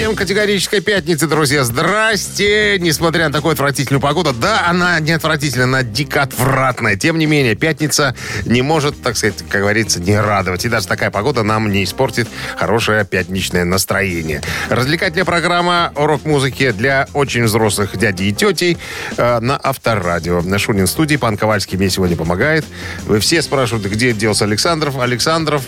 Всем 0.00 0.16
категорической 0.16 0.80
пятницы, 0.80 1.26
друзья. 1.26 1.62
Здрасте! 1.62 2.78
Несмотря 2.80 3.28
на 3.28 3.34
такую 3.34 3.52
отвратительную 3.52 4.00
погоду, 4.00 4.32
да, 4.32 4.66
она 4.66 4.98
не 4.98 5.12
отвратительная, 5.12 5.66
она 5.66 5.82
дико 5.82 6.22
отвратная. 6.22 6.96
Тем 6.96 7.18
не 7.18 7.26
менее, 7.26 7.54
пятница 7.54 8.14
не 8.46 8.62
может, 8.62 9.02
так 9.02 9.18
сказать, 9.18 9.44
как 9.50 9.60
говорится, 9.60 10.00
не 10.00 10.18
радовать. 10.18 10.64
И 10.64 10.70
даже 10.70 10.86
такая 10.86 11.10
погода 11.10 11.42
нам 11.42 11.70
не 11.70 11.84
испортит 11.84 12.28
хорошее 12.56 13.04
пятничное 13.04 13.66
настроение. 13.66 14.40
Развлекательная 14.70 15.26
программа 15.26 15.92
урок 15.94 16.24
музыки 16.24 16.70
для 16.70 17.06
очень 17.12 17.44
взрослых 17.44 17.94
дядей 17.98 18.30
и 18.30 18.32
тетей 18.32 18.78
э, 19.18 19.40
на 19.40 19.58
Авторадио. 19.58 20.40
На 20.40 20.58
Шунин 20.58 20.86
студии 20.86 21.16
Пан 21.16 21.36
Ковальский 21.36 21.76
мне 21.76 21.90
сегодня 21.90 22.16
помогает. 22.16 22.64
Вы 23.04 23.20
все 23.20 23.42
спрашивают, 23.42 23.84
где 23.84 24.14
делся 24.14 24.46
Александров. 24.46 24.98
Александров 24.98 25.62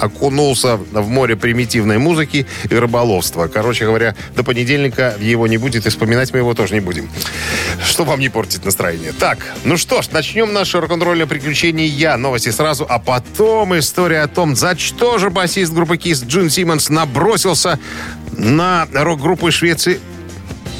окунулся 0.00 0.76
в 0.76 1.08
море 1.08 1.36
примитивной 1.36 1.98
музыки 1.98 2.46
и 2.70 2.74
рыболовства. 2.74 3.49
Короче 3.50 3.84
говоря, 3.84 4.14
до 4.36 4.44
понедельника 4.44 5.14
его 5.20 5.46
не 5.46 5.58
будет, 5.58 5.86
и 5.86 5.90
вспоминать 5.90 6.32
мы 6.32 6.38
его 6.38 6.54
тоже 6.54 6.74
не 6.74 6.80
будем. 6.80 7.10
Что 7.84 8.04
вам 8.04 8.20
не 8.20 8.28
портит 8.28 8.64
настроение. 8.64 9.12
Так, 9.12 9.38
ну 9.64 9.76
что 9.76 10.02
ж, 10.02 10.10
начнем 10.12 10.52
наше 10.52 10.80
рок-н-ролльное 10.80 11.26
приключение 11.26 11.86
«Я». 11.86 12.16
Новости 12.16 12.50
сразу, 12.50 12.86
а 12.88 12.98
потом 12.98 13.78
история 13.78 14.22
о 14.22 14.28
том, 14.28 14.56
за 14.56 14.76
что 14.78 15.18
же 15.18 15.30
басист 15.30 15.72
группы 15.72 15.96
KISS 15.96 16.26
Джин 16.26 16.50
Симмонс 16.50 16.88
набросился 16.88 17.78
на 18.32 18.86
рок-группу 18.92 19.50
Швеции 19.50 20.00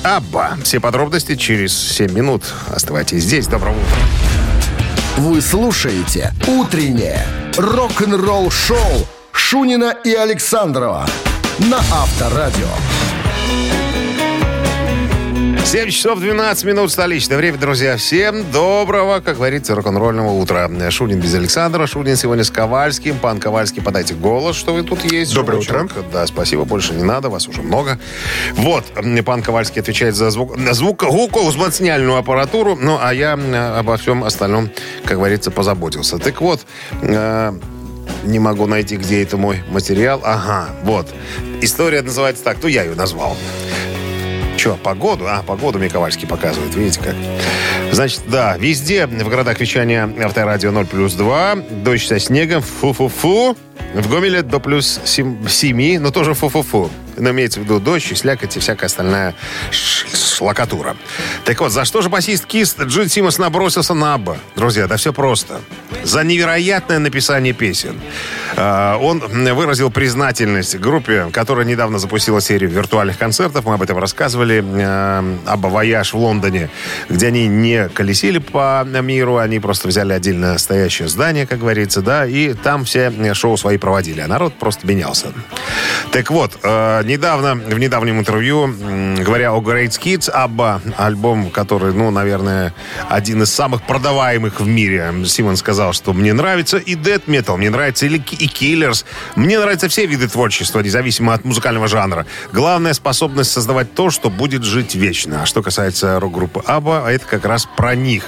Абба. 0.03 0.57
Все 0.63 0.81
подробности 0.81 1.37
через 1.37 1.77
7 1.77 2.13
минут. 2.13 2.45
Оставайтесь 2.69 3.23
здесь. 3.23 3.47
Доброго 3.47 3.75
утра. 3.75 3.99
Вы 5.19 5.41
слушаете 5.43 6.33
«Утреннее 6.47 7.27
рок-н-ролл-шоу» 7.57 9.07
Шунина 9.33 9.95
и 10.05 10.15
Александрова 10.15 11.07
на 11.69 11.79
Авторадио. 11.79 12.69
7 15.65 15.91
часов 15.91 16.19
12 16.19 16.65
минут 16.65 16.91
столичное 16.91 17.37
время, 17.37 17.59
друзья. 17.59 17.97
Всем 17.97 18.51
доброго, 18.51 19.21
как 19.21 19.37
говорится, 19.37 19.75
рок-н-ролльного 19.75 20.33
утра. 20.33 20.69
Шунин 20.91 21.21
без 21.21 21.35
Александра, 21.35 21.87
Шунин 21.87 22.17
сегодня 22.17 22.45
с 22.45 22.51
Ковальским. 22.51 23.19
Пан 23.19 23.39
Ковальский, 23.39 23.83
подайте 23.83 24.15
голос, 24.15 24.57
что 24.57 24.75
вы 24.75 24.83
тут 24.83 25.05
есть. 25.05 25.35
Доброе 25.35 25.59
утро. 25.59 25.89
Да, 26.13 26.27
спасибо, 26.27 26.65
больше 26.65 26.95
не 26.95 27.05
надо, 27.05 27.29
вас 27.29 27.47
уже 27.47 27.63
много. 27.63 28.01
Вот, 28.55 28.85
пан 29.25 29.43
Ковальский 29.43 29.81
отвечает 29.81 30.17
за 30.17 30.31
звук, 30.31 30.59
звук 30.73 31.05
звукоузмацняльную 31.05 32.17
аппаратуру, 32.17 32.75
ну, 32.75 32.99
а 33.01 33.13
я 33.15 33.35
обо 33.79 33.97
всем 33.97 34.25
остальном, 34.25 34.71
как 35.05 35.19
говорится, 35.19 35.51
позаботился. 35.51 36.19
Так 36.19 36.41
вот, 36.41 36.63
э, 37.03 37.53
не 38.25 38.39
могу 38.39 38.67
найти, 38.67 38.97
где 38.97 39.23
это 39.23 39.37
мой 39.37 39.63
материал. 39.71 40.21
Ага, 40.25 40.71
вот. 40.85 41.07
История 41.63 42.03
называется 42.03 42.43
так. 42.43 42.59
Ну, 42.63 42.69
я 42.69 42.85
ее 42.85 42.95
назвал. 42.95 43.37
Че, 44.57 44.77
погоду? 44.83 45.27
А, 45.27 45.43
погоду 45.43 45.79
мне 45.79 45.89
Ковальский 45.89 46.27
показывает. 46.27 46.75
Видите 46.75 47.01
как? 47.01 47.15
Значит, 47.93 48.23
да, 48.29 48.57
везде 48.57 49.07
в 49.07 49.29
городах 49.29 49.59
вещания 49.61 50.11
авторадио 50.23 50.71
0 50.71 50.87
плюс 50.87 51.15
2. 51.15 51.57
Дождь 51.83 52.07
со 52.07 52.19
снегом. 52.19 52.63
Фу-фу-фу. 52.63 53.57
В 53.95 54.09
Гомеле 54.09 54.43
до 54.43 54.61
плюс 54.61 55.01
7, 55.05 55.99
но 55.99 56.11
тоже 56.11 56.35
фу-фу-фу. 56.35 56.91
Но 57.17 57.31
имеется 57.31 57.61
в 57.61 57.65
виду 57.65 57.81
дождь, 57.81 58.17
слякоть 58.17 58.57
и 58.57 58.61
всякая 58.61 58.87
остальная 58.87 59.35
шлакатура. 59.71 60.97
Так 61.45 61.61
вот, 61.61 61.73
за 61.73 61.85
что 61.85 62.01
же 62.01 62.09
басист 62.09 62.47
Kiss 62.47 62.81
Джин 62.81 63.09
Симмонс 63.09 63.39
набросился 63.39 63.95
на 63.95 64.15
ABBA? 64.15 64.39
Друзья, 64.57 64.87
да 64.87 64.97
все 64.97 65.13
просто. 65.13 65.61
За 66.05 66.23
невероятное 66.23 66.99
написание 66.99 67.53
песен. 67.53 68.01
А, 68.61 68.99
он 68.99 69.21
выразил 69.55 69.91
признательность 69.91 70.79
группе, 70.79 71.29
которая 71.33 71.65
недавно 71.65 71.99
запустила 71.99 72.43
серию 72.43 72.69
виртуальных 72.71 73.17
концертов. 73.17 73.65
Мы 73.65 73.75
об 73.75 73.83
этом 73.83 73.97
рассказывали. 73.97 74.63
А, 74.83 75.25
ABBA 75.47 75.71
Voyage 75.71 76.13
в 76.13 76.19
Лондоне, 76.19 76.69
где 77.09 77.29
они 77.29 77.47
не 77.47 77.89
колесили 77.89 78.39
по 78.39 78.85
миру, 78.85 79.39
они 79.39 79.61
просто 79.61 79.89
взяли 79.89 80.13
отдельно 80.13 80.59
стоящее 80.59 81.09
здание, 81.09 81.47
как 81.47 81.61
говорится, 81.61 82.03
да, 82.03 82.27
и 82.27 82.53
там 82.53 82.85
все 82.85 83.11
шоу 83.33 83.57
свои 83.57 83.79
проводили, 83.79 84.21
а 84.21 84.27
народ 84.27 84.55
просто 84.55 84.87
менялся. 84.87 85.29
Так 86.13 86.31
вот, 86.31 86.59
а, 86.63 87.03
недавно, 87.03 87.55
в 87.55 87.79
недавнем 87.79 88.19
интервью, 88.19 88.75
говоря 89.19 89.55
о 89.55 89.61
Great 89.61 89.99
Kids, 89.99 90.29
Абба, 90.29 90.83
альбом, 90.99 91.51
который, 91.51 91.95
ну, 91.95 92.11
наверное, 92.11 92.75
один 93.09 93.43
из 93.43 93.55
самых 93.55 93.83
продаваемых 93.87 94.61
в 94.61 94.67
мире. 94.67 95.15
Симон 95.25 95.57
сказал, 95.57 95.95
что 95.95 96.13
мне 96.13 96.35
нравится 96.35 96.77
и 96.77 96.95
Dead 96.95 97.25
Metal, 97.25 97.57
мне 97.57 97.71
нравится 97.71 98.05
и 98.07 98.50
Killers. 98.53 99.05
Мне 99.37 99.59
нравятся 99.59 99.89
все 99.89 100.07
виды 100.07 100.29
творчества, 100.29 100.81
независимо 100.81 101.35
от 101.35 101.45
музыкального 101.45 101.89
жанра. 101.89 102.27
Главная 102.53 102.93
способность 102.93 103.51
создавать 103.51 103.95
то, 103.95 104.11
что 104.11 104.31
будет 104.31 104.65
жить 104.65 104.95
вечно. 104.95 105.43
А 105.43 105.47
что 105.47 105.63
касается 105.63 106.19
рок-группы 106.21 106.63
Абба, 106.67 107.11
это 107.11 107.27
как 107.27 107.45
раз 107.45 107.67
про 107.77 107.95
них. 107.95 108.25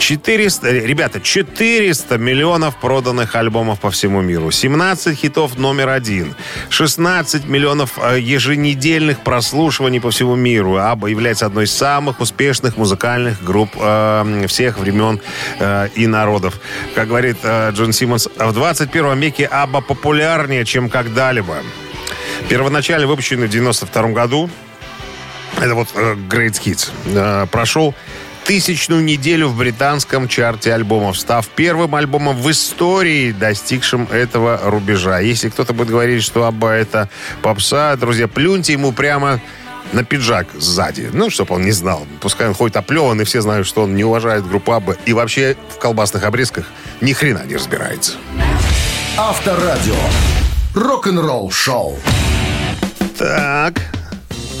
400, 0.00 0.72
ребята, 0.72 1.20
400 1.20 2.18
миллионов 2.18 2.76
проданных 2.76 3.34
альбомов 3.36 3.80
по 3.80 3.90
всему 3.90 4.22
миру. 4.22 4.50
17 4.50 5.16
хитов 5.16 5.58
номер 5.58 5.90
один. 5.90 6.34
16 6.70 7.44
миллионов 7.44 7.98
э, 8.02 8.18
еженедельных 8.18 9.20
прослушиваний 9.20 10.00
по 10.00 10.10
всему 10.10 10.34
миру. 10.36 10.76
Абба 10.76 11.08
является 11.08 11.46
одной 11.46 11.64
из 11.64 11.72
самых 11.72 12.20
успешных 12.20 12.76
музыкальных 12.78 13.44
групп 13.44 13.70
э, 13.78 14.46
всех 14.48 14.78
времен 14.78 15.20
э, 15.58 15.88
и 15.94 16.06
народов. 16.06 16.58
Как 16.94 17.08
говорит 17.08 17.36
э, 17.42 17.70
Джон 17.72 17.92
Симмонс, 17.92 18.28
в 18.36 18.52
21 18.52 19.20
веке 19.20 19.44
Абба 19.44 19.82
популярнее, 19.82 20.64
чем 20.64 20.88
когда-либо. 20.88 21.58
Первоначально 22.48 23.06
выпущенный 23.06 23.46
в 23.46 23.50
92 23.50 24.08
году, 24.08 24.50
это 25.60 25.74
вот 25.74 25.88
э, 25.94 26.14
Great 26.14 26.90
э, 27.06 27.46
прошел 27.50 27.94
тысячную 28.44 29.02
неделю 29.02 29.48
в 29.48 29.56
британском 29.56 30.28
чарте 30.28 30.72
альбомов, 30.72 31.18
став 31.18 31.46
первым 31.48 31.94
альбомом 31.94 32.36
в 32.36 32.50
истории, 32.50 33.32
достигшим 33.32 34.08
этого 34.10 34.60
рубежа. 34.64 35.20
Если 35.20 35.48
кто-то 35.48 35.72
будет 35.72 35.88
говорить, 35.88 36.22
что 36.22 36.44
Абба 36.44 36.74
это 36.74 37.08
попса, 37.42 37.96
друзья, 37.96 38.28
плюньте 38.28 38.72
ему 38.72 38.92
прямо 38.92 39.40
на 39.92 40.04
пиджак 40.04 40.46
сзади. 40.58 41.10
Ну, 41.12 41.30
чтобы 41.30 41.54
он 41.54 41.64
не 41.64 41.72
знал. 41.72 42.06
Пускай 42.20 42.48
он 42.48 42.54
ходит 42.54 42.76
оплеван, 42.76 43.20
и 43.20 43.24
все 43.24 43.40
знают, 43.40 43.66
что 43.66 43.82
он 43.82 43.94
не 43.94 44.04
уважает 44.04 44.46
группу 44.46 44.72
Абба. 44.72 44.96
И 45.04 45.12
вообще 45.12 45.56
в 45.74 45.78
колбасных 45.78 46.24
обрезках 46.24 46.66
ни 47.00 47.12
хрена 47.12 47.42
не 47.46 47.56
разбирается. 47.56 48.12
Авторадио. 49.16 49.96
Рок-н-ролл 50.74 51.50
шоу. 51.50 51.98
Так, 53.18 53.74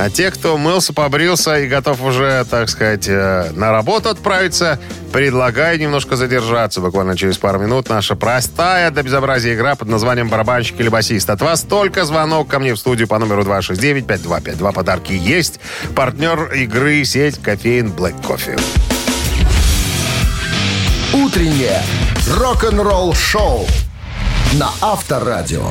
а 0.00 0.08
те, 0.08 0.30
кто 0.30 0.56
мылся, 0.56 0.94
побрился 0.94 1.60
и 1.60 1.68
готов 1.68 2.02
уже, 2.02 2.46
так 2.50 2.70
сказать, 2.70 3.06
э, 3.06 3.50
на 3.54 3.70
работу 3.70 4.08
отправиться, 4.08 4.80
предлагаю 5.12 5.78
немножко 5.78 6.16
задержаться. 6.16 6.80
Буквально 6.80 7.18
через 7.18 7.36
пару 7.36 7.58
минут 7.58 7.90
наша 7.90 8.16
простая 8.16 8.90
до 8.90 9.02
безобразия 9.02 9.54
игра 9.54 9.74
под 9.74 9.88
названием 9.88 10.30
«Барабанщик 10.30 10.80
или 10.80 10.88
басист». 10.88 11.28
От 11.28 11.42
вас 11.42 11.60
только 11.60 12.06
звонок 12.06 12.48
ко 12.48 12.58
мне 12.58 12.72
в 12.72 12.78
студию 12.78 13.08
по 13.08 13.18
номеру 13.18 13.42
269-5252. 13.42 14.72
Подарки 14.72 15.12
есть. 15.12 15.60
Партнер 15.94 16.50
игры 16.54 17.04
сеть 17.04 17.38
кофеин 17.38 17.88
Black 17.88 18.18
Coffee. 18.22 18.58
Утреннее 21.12 21.82
рок-н-ролл 22.38 23.12
шоу 23.12 23.66
на 24.54 24.70
Авторадио. 24.80 25.66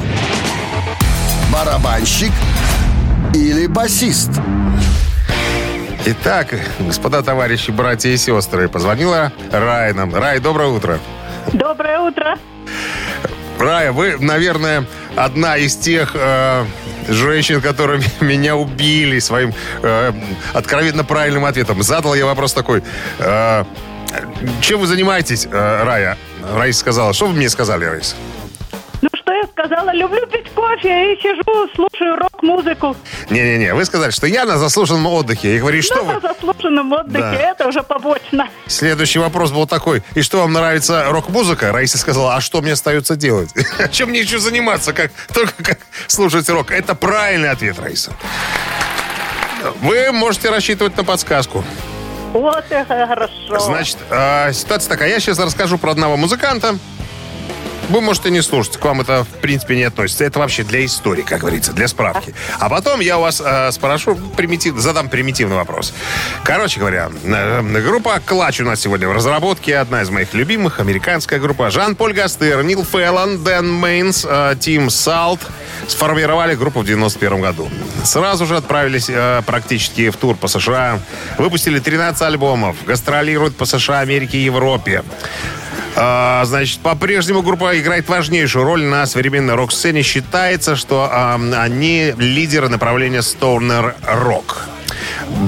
Барабанщик 1.52 2.32
или 3.50 3.66
басист? 3.66 4.30
Итак, 6.06 6.54
господа 6.80 7.24
товарищи, 7.24 7.72
братья 7.72 8.10
и 8.10 8.18
сестры, 8.18 8.70
позвонила 8.70 9.32
Рая 9.52 9.94
нам. 9.94 10.14
Рай, 10.14 10.40
доброе 10.40 10.70
утро. 10.70 11.00
Доброе 11.54 12.00
утро. 12.00 12.38
Рая, 13.58 13.92
вы, 13.92 14.18
наверное, 14.20 14.86
одна 15.16 15.58
из 15.58 15.76
тех 15.76 16.12
э, 16.14 16.66
женщин, 17.08 17.60
которые 17.60 18.02
меня 18.22 18.56
убили 18.56 19.20
своим 19.20 19.54
э, 19.82 20.14
откровенно 20.54 21.04
правильным 21.04 21.46
ответом. 21.46 21.82
Задал 21.82 22.14
я 22.14 22.26
вопрос 22.26 22.54
такой. 22.54 22.84
Э, 23.18 23.66
чем 24.62 24.80
вы 24.80 24.88
занимаетесь, 24.88 25.48
э, 25.52 25.84
Рая? 25.84 26.18
Раиса 26.56 26.80
сказала. 26.80 27.14
Что 27.14 27.28
вы 27.28 27.34
мне 27.34 27.50
сказали, 27.50 27.86
Раиса? 27.86 28.16
Сказала, 29.70 29.94
люблю 29.94 30.26
пить 30.28 30.52
кофе 30.54 31.14
и 31.14 31.22
сижу, 31.22 31.70
слушаю 31.76 32.16
рок-музыку. 32.18 32.96
Не-не-не, 33.30 33.74
вы 33.74 33.86
сказали, 33.86 34.12
что 34.12 34.28
я 34.28 34.46
на 34.46 34.58
заслуженном 34.58 35.06
отдыхе. 35.08 35.56
И 35.56 35.60
говорю, 35.60 35.82
что 35.82 35.96
да, 35.96 36.02
вы... 36.02 36.14
на 36.14 36.20
заслуженном 36.20 36.92
отдыхе, 36.92 37.20
да. 37.20 37.52
это 37.52 37.68
уже 37.68 37.84
побочно. 37.84 38.50
Следующий 38.68 39.20
вопрос 39.20 39.52
был 39.52 39.68
такой, 39.68 40.04
и 40.16 40.22
что 40.22 40.40
вам 40.40 40.54
нравится 40.54 41.06
рок-музыка? 41.10 41.72
Раиса 41.72 41.98
сказала, 41.98 42.36
а 42.36 42.42
что 42.42 42.62
мне 42.62 42.74
остается 42.74 43.16
делать? 43.16 43.50
Чем 43.92 44.10
мне 44.10 44.22
еще 44.22 44.40
заниматься, 44.40 44.94
как 44.94 45.12
только 45.34 45.64
как 45.64 45.80
слушать 46.08 46.50
рок? 46.50 46.72
Это 46.72 46.96
правильный 46.96 47.52
ответ, 47.52 47.78
Раиса. 47.80 48.12
Вы 49.82 50.12
можете 50.12 50.50
рассчитывать 50.50 50.98
на 50.98 51.04
подсказку. 51.04 51.64
Вот 52.34 52.64
это 52.70 53.08
хорошо. 53.08 53.60
Значит, 53.60 53.98
э, 54.10 54.54
ситуация 54.54 54.90
такая. 54.90 55.10
Я 55.10 55.20
сейчас 55.20 55.40
расскажу 55.40 55.78
про 55.78 55.92
одного 55.92 56.16
музыканта. 56.16 56.78
Вы 57.90 58.02
можете 58.02 58.30
не 58.30 58.42
слушать, 58.42 58.78
к 58.78 58.86
вам 58.86 59.02
это, 59.02 59.24
в 59.24 59.42
принципе, 59.42 59.76
не 59.76 59.84
относится. 59.84 60.24
Это 60.24 60.38
вообще 60.38 60.64
для 60.64 60.86
истории, 60.86 61.24
как 61.24 61.40
говорится, 61.40 61.74
для 61.74 61.88
справки. 61.88 62.36
А 62.60 62.70
потом 62.70 63.00
я 63.00 63.18
у 63.18 63.22
вас 63.22 63.42
э, 63.44 63.72
спрошу, 63.72 64.16
примитив, 64.38 64.78
задам 64.78 65.10
примитивный 65.10 65.56
вопрос. 65.56 65.92
Короче 66.44 66.80
говоря, 66.80 67.10
э, 67.24 67.82
группа 67.82 68.20
«Клач» 68.24 68.62
у 68.62 68.64
нас 68.64 68.80
сегодня 68.80 69.10
в 69.10 69.12
разработке. 69.12 69.76
Одна 69.78 70.04
из 70.04 70.12
моих 70.12 70.36
любимых, 70.36 70.80
американская 70.80 71.40
группа. 71.40 71.72
Жан-Поль 71.72 72.14
Гастер, 72.14 72.64
Нил 72.64 72.86
Феллон, 72.86 73.44
Дэн 73.44 73.68
Мейнс, 73.68 74.24
э, 74.30 74.56
Тим 74.60 74.92
Салт 74.92 75.40
сформировали 75.88 76.54
группу 76.54 76.82
в 76.82 76.86
91 76.86 77.42
году. 77.42 77.70
Сразу 78.04 78.46
же 78.46 78.56
отправились 78.58 79.10
э, 79.10 79.42
практически 79.48 80.12
в 80.12 80.18
тур 80.18 80.36
по 80.36 80.48
США. 80.48 81.00
Выпустили 81.40 81.80
13 81.80 82.22
альбомов. 82.22 82.76
Гастролируют 82.86 83.58
по 83.58 83.66
США, 83.66 84.02
Америке 84.02 84.38
и 84.38 84.44
Европе. 84.44 85.04
А, 85.96 86.44
значит, 86.46 86.80
по-прежнему 86.80 87.42
группа 87.42 87.80
играет 87.80 88.08
важнейшую 88.08 88.66
роль 88.66 88.84
на 88.84 89.06
современной 89.06 89.56
рок-сцене. 89.56 90.04
Считается, 90.04 90.76
что 90.76 91.10
а, 91.12 91.36
они 91.36 92.14
лидеры 92.18 92.70
направления 92.70 93.20
Stoner 93.20 93.96
Rock. 94.04 94.56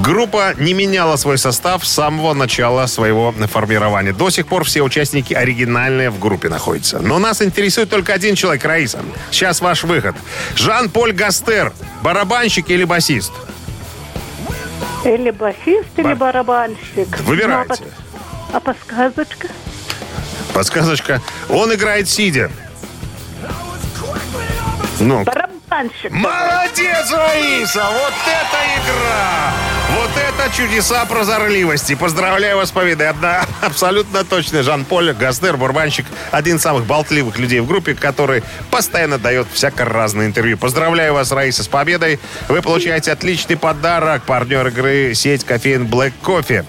Группа 0.02 0.54
не 0.58 0.74
меняла 0.74 1.16
свой 1.16 1.38
состав 1.38 1.84
с 1.84 1.92
самого 1.92 2.34
начала 2.34 2.86
своего 2.86 3.32
формирования. 3.32 4.12
До 4.12 4.30
сих 4.30 4.46
пор 4.46 4.64
все 4.64 4.82
участники 4.82 5.34
оригинальные 5.34 6.10
в 6.10 6.18
группе 6.18 6.48
находятся. 6.48 7.00
Но 7.00 7.18
нас 7.18 7.42
интересует 7.42 7.90
только 7.90 8.12
один 8.12 8.34
человек, 8.34 8.64
Раиса. 8.64 9.00
Сейчас 9.30 9.60
ваш 9.60 9.84
выход. 9.84 10.16
Жан-Поль 10.54 11.12
Гастер. 11.12 11.72
Барабанщик 12.02 12.70
или 12.70 12.84
басист? 12.84 13.32
Или 15.04 15.30
басист, 15.30 15.88
или 15.96 16.14
барабанщик. 16.14 17.18
Выбирайте. 17.20 17.74
Ну, 17.80 17.88
а, 18.52 18.52
под... 18.52 18.54
а 18.54 18.60
подсказочка? 18.60 19.48
Подсказочка. 20.54 21.20
Он 21.48 21.74
играет 21.74 22.08
сидя. 22.08 22.50
Ну. 25.00 25.24
Барабанщик. 25.24 26.12
Молодец, 26.12 27.10
Раиса! 27.10 27.84
Вот 27.90 28.12
это 28.26 28.58
игра! 28.76 29.52
Вот 29.94 30.10
это 30.16 30.56
чудеса 30.56 31.04
прозорливости. 31.06 31.94
Поздравляю 31.94 32.56
вас 32.56 32.68
с 32.68 32.72
победой. 32.72 33.08
Одна 33.08 33.44
абсолютно 33.60 34.24
точная. 34.24 34.62
Жан-Поль 34.62 35.12
Гастер, 35.12 35.56
барабанщик, 35.56 36.06
один 36.30 36.56
из 36.56 36.62
самых 36.62 36.86
болтливых 36.86 37.38
людей 37.38 37.60
в 37.60 37.66
группе, 37.66 37.94
который 37.94 38.42
постоянно 38.70 39.18
дает 39.18 39.48
всяко 39.52 39.84
разные 39.84 40.28
интервью. 40.28 40.56
Поздравляю 40.56 41.14
вас, 41.14 41.32
Раиса, 41.32 41.62
с 41.62 41.68
победой. 41.68 42.20
Вы 42.48 42.62
получаете 42.62 43.12
отличный 43.12 43.56
подарок. 43.56 44.22
Партнер 44.22 44.66
игры 44.68 45.12
сеть 45.14 45.44
кофеин 45.44 45.86
Black 45.86 46.12
Coffee. 46.22 46.64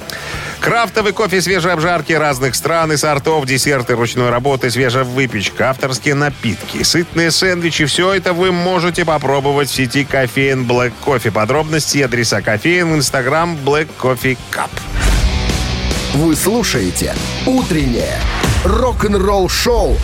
Крафтовый 0.64 1.12
кофе 1.12 1.42
свежей 1.42 1.74
обжарки 1.74 2.14
разных 2.14 2.56
стран 2.56 2.94
и 2.94 2.96
сортов, 2.96 3.46
десерты 3.46 3.96
ручной 3.96 4.30
работы, 4.30 4.72
свежая 4.72 5.04
выпечка, 5.04 5.72
авторские 5.72 6.16
напитки, 6.16 6.84
сытные 6.84 7.32
сэндвичи. 7.32 7.84
Все 7.84 8.14
это 8.14 8.32
вы 8.32 8.54
можете 8.54 9.04
попробовать 9.04 9.70
в 9.70 9.76
сети 9.76 10.06
кофеин 10.06 10.66
Black 10.66 10.94
Coffee. 11.06 11.32
Подробности 11.32 11.98
и 11.98 12.02
адреса 12.04 12.42
кофеин 12.42 12.94
в 12.94 12.96
инстаграм 12.96 13.58
Black 13.58 13.90
Coffee 14.00 14.38
Cup. 14.54 14.70
Вы 16.14 16.34
слушаете 16.34 17.14
«Утреннее 17.46 18.18
рок-н-ролл-шоу» 18.64 19.98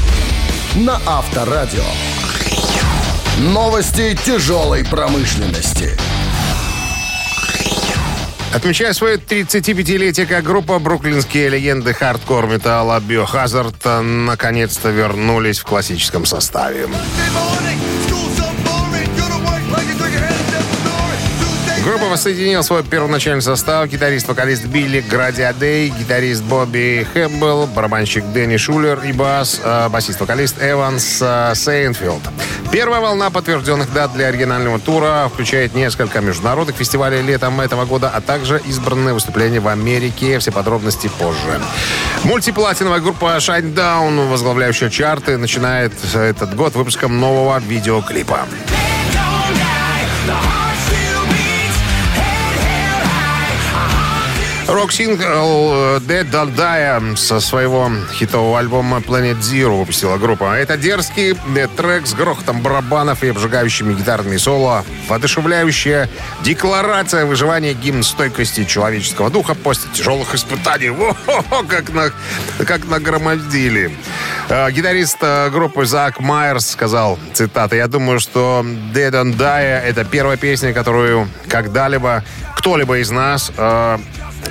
на 0.76 1.00
Авторадио. 1.06 1.86
Новости 3.38 4.14
тяжелой 4.26 4.84
промышленности. 4.84 5.98
Отмечая 8.54 8.94
свое 8.94 9.18
35-летие, 9.18 10.26
как 10.26 10.44
группа 10.44 10.80
бруклинские 10.80 11.50
легенды 11.50 11.94
хардкор 11.94 12.48
металла 12.48 13.00
Biohazard 13.00 13.86
наконец-то 13.86 14.90
вернулись 14.90 15.60
в 15.60 15.66
классическом 15.66 16.26
составе. 16.26 16.88
Группа 21.84 22.06
воссоединила 22.06 22.62
свой 22.62 22.84
первоначальный 22.84 23.42
состав. 23.42 23.88
Гитарист-вокалист 23.88 24.66
Билли 24.66 25.02
Грациадей, 25.02 25.90
гитарист 25.90 26.44
Бобби 26.44 27.08
Хэмбл, 27.14 27.68
барабанщик 27.68 28.24
Дэнни 28.32 28.58
Шулер 28.58 29.00
и 29.04 29.12
бас, 29.12 29.60
э, 29.64 29.90
басист-вокалист 29.90 30.58
Эван 30.62 31.20
э, 31.22 31.54
Сейнфелд. 31.56 32.22
Первая 32.72 33.02
волна 33.02 33.32
подтвержденных 33.32 33.92
дат 33.92 34.14
для 34.14 34.28
оригинального 34.28 34.80
тура 34.80 35.28
включает 35.34 35.74
несколько 35.74 36.22
международных 36.22 36.76
фестивалей 36.76 37.22
летом 37.24 37.60
этого 37.60 37.86
года, 37.86 38.12
а 38.14 38.22
также 38.22 38.62
избранные 38.64 39.16
выступления 39.16 39.60
в 39.60 39.68
Америке. 39.68 40.38
Все 40.38 40.52
подробности 40.52 41.10
позже. 41.18 41.60
Мультиплатиновая 42.24 43.00
группа 43.00 43.38
Shinedown, 43.38 44.30
возглавляющая 44.30 44.90
чарты, 44.90 45.38
начинает 45.38 45.94
этот 46.14 46.56
год 46.56 46.76
выпуском 46.76 47.20
нового 47.20 47.60
видеоклипа. 47.60 48.42
Рок-сингл 54.70 55.98
Dead 56.00 56.30
Don't 56.30 56.56
Die 56.56 57.16
со 57.16 57.40
своего 57.40 57.92
хитового 58.14 58.60
альбома 58.60 58.98
Planet 59.00 59.40
Zero 59.40 59.80
выпустила 59.80 60.18
группа. 60.18 60.56
Это 60.56 60.78
дерзкий 60.78 61.36
трек 61.76 62.06
с 62.06 62.14
грохотом 62.14 62.62
барабанов 62.62 63.24
и 63.24 63.30
обжигающими 63.30 63.96
гитарными 63.96 64.38
соло, 64.38 64.86
воодушевляющая 65.08 66.08
декларация 66.44 67.26
выживания 67.26 67.74
гимн 67.74 68.04
стойкости 68.04 68.64
человеческого 68.66 69.32
духа 69.32 69.56
после 69.56 69.90
тяжелых 69.92 70.36
испытаний. 70.36 70.92
О, 70.92 71.16
как, 71.68 71.90
на, 71.92 72.12
как 72.64 72.86
нагромоздили. 72.86 73.92
Э, 74.50 74.70
гитарист 74.72 75.18
э, 75.22 75.50
группы 75.50 75.86
Зак 75.88 76.20
Майерс 76.20 76.70
сказал, 76.70 77.18
цитата, 77.34 77.76
«Я 77.76 77.88
думаю, 77.88 78.20
что 78.20 78.64
Dead 78.94 79.12
and 79.12 79.36
Die— 79.36 79.82
это 79.84 80.06
первая 80.06 80.38
песня, 80.38 80.74
которую 80.74 81.28
когда-либо 81.48 82.24
кто-либо 82.60 83.00
из 83.00 83.10
нас 83.10 83.52
э, 83.56 83.98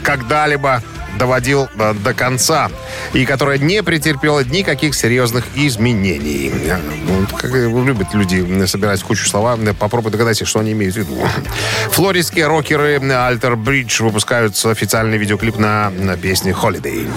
когда-либо 0.03 0.83
доводил 1.19 1.69
э, 1.79 1.95
до 1.95 2.15
конца 2.15 2.71
и 3.13 3.27
которая 3.27 3.59
не 3.59 3.83
претерпела 3.83 4.45
никаких 4.45 4.95
серьезных 4.95 5.45
изменений. 5.55 6.53
Ну, 7.07 7.27
как 7.37 7.51
любят 7.53 8.15
люди 8.15 8.67
собирать 8.67 9.03
кучу 9.03 9.29
слова, 9.29 9.59
попробуй 9.79 10.13
догадайся, 10.13 10.45
что 10.45 10.61
они 10.61 10.73
имеют 10.73 10.95
в 10.95 10.99
виду. 10.99 11.17
Флоридские 11.93 12.47
рокеры 12.47 12.97
Alter 12.97 13.57
Bridge 13.57 14.03
выпускают 14.03 14.55
официальный 14.65 15.19
видеоклип 15.19 15.59
на, 15.59 15.91
на 15.91 16.17
песне 16.17 16.53
Holiday. 16.53 17.09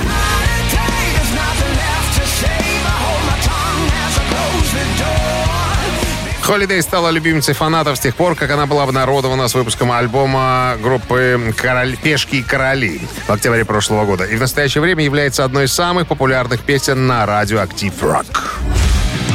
Holiday 6.52 6.82
стала 6.82 7.12
любимицей 7.12 7.54
фанатов 7.54 7.96
с 7.96 8.02
тех 8.02 8.14
пор, 8.14 8.36
как 8.36 8.52
она 8.52 8.66
была 8.66 8.84
обнародована 8.84 9.48
с 9.48 9.54
выпуском 9.54 9.90
альбома 9.90 10.76
группы 10.84 11.54
Король... 11.56 11.96
«Пешки 11.96 12.38
и 12.38 12.44
короли» 12.44 13.00
в 13.26 13.32
октябре 13.32 13.64
прошлого 13.64 14.04
года. 14.04 14.26
И 14.26 14.36
в 14.36 14.42
настоящее 14.42 14.82
время 14.82 15.02
является 15.06 15.46
одной 15.46 15.66
из 15.66 15.74
самых 15.74 16.10
популярных 16.10 16.60
песен 16.60 17.08
на 17.08 17.26
радио 17.26 17.62
«Актив 17.62 17.94
Рок». 18.04 18.60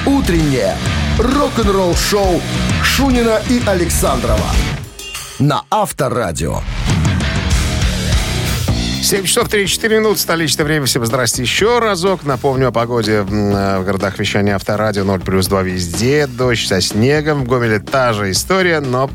Утреннее 0.05 0.77
рок-н-ролл-шоу 1.19 2.43
Шунина 2.83 3.41
и 3.49 3.63
Александрова 3.67 4.51
на 5.39 5.63
Авторадио. 5.71 6.61
7 9.07 9.23
часов 9.25 9.49
34 9.49 10.01
минут, 10.01 10.19
столичное 10.19 10.67
время. 10.67 10.85
Всем 10.87 11.07
здрасте 11.07 11.41
еще 11.41 11.79
разок. 11.79 12.25
Напомню 12.25 12.67
о 12.67 12.73
погоде 12.73 13.23
в, 13.23 13.29
в 13.31 13.85
городах 13.85 14.19
вещания 14.19 14.57
Авторадио 14.57 15.05
0 15.05 15.21
плюс 15.21 15.47
2 15.47 15.63
везде. 15.63 16.27
Дождь 16.27 16.67
со 16.67 16.81
снегом. 16.81 17.45
В 17.45 17.47
Гомеле 17.47 17.79
та 17.79 18.13
же 18.13 18.33
история, 18.33 18.81
но 18.81 19.09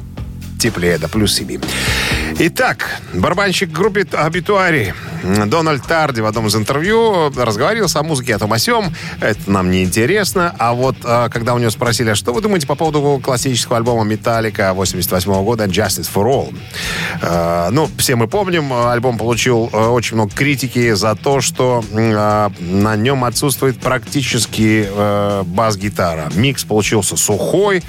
теплее, 0.58 0.98
до 0.98 1.10
плюс 1.10 1.34
7. 1.34 1.60
Итак, 2.44 3.00
барабанщик 3.14 3.72
группы 3.72 4.04
«Абитуари» 4.14 4.96
Дональд 5.46 5.86
Тарди 5.86 6.22
в 6.22 6.26
одном 6.26 6.48
из 6.48 6.56
интервью 6.56 7.32
разговаривал 7.36 7.88
о 7.94 8.04
музыке, 8.04 8.36
о 8.36 8.40
том 8.40 8.52
о 8.54 8.58
сём. 8.58 8.92
Это 9.20 9.52
нам 9.52 9.70
не 9.70 9.84
интересно. 9.84 10.56
А 10.58 10.74
вот 10.74 10.96
а, 11.04 11.30
когда 11.30 11.54
у 11.54 11.60
него 11.60 11.70
спросили, 11.70 12.10
а 12.10 12.16
что 12.16 12.34
вы 12.34 12.42
думаете 12.42 12.66
по 12.66 12.74
поводу 12.74 13.22
классического 13.24 13.78
альбома 13.78 14.04
«Металлика» 14.04 14.74
88 14.74 15.44
года 15.44 15.66
«Justice 15.66 16.10
for 16.12 16.26
All»? 16.26 16.58
А, 17.22 17.70
ну, 17.70 17.88
все 18.00 18.16
мы 18.16 18.28
помним, 18.28 18.74
альбом 18.74 19.20
получил 19.20 19.70
а, 19.72 19.90
очень 19.90 20.16
много 20.16 20.34
критики 20.34 20.94
за 20.94 21.16
то, 21.16 21.42
что 21.42 21.84
на 21.92 22.96
нем 22.96 23.24
отсутствует 23.24 23.80
практически 23.80 24.88
бас-гитара. 25.46 26.32
Микс 26.34 26.64
получился 26.64 27.16
сухой, 27.18 27.84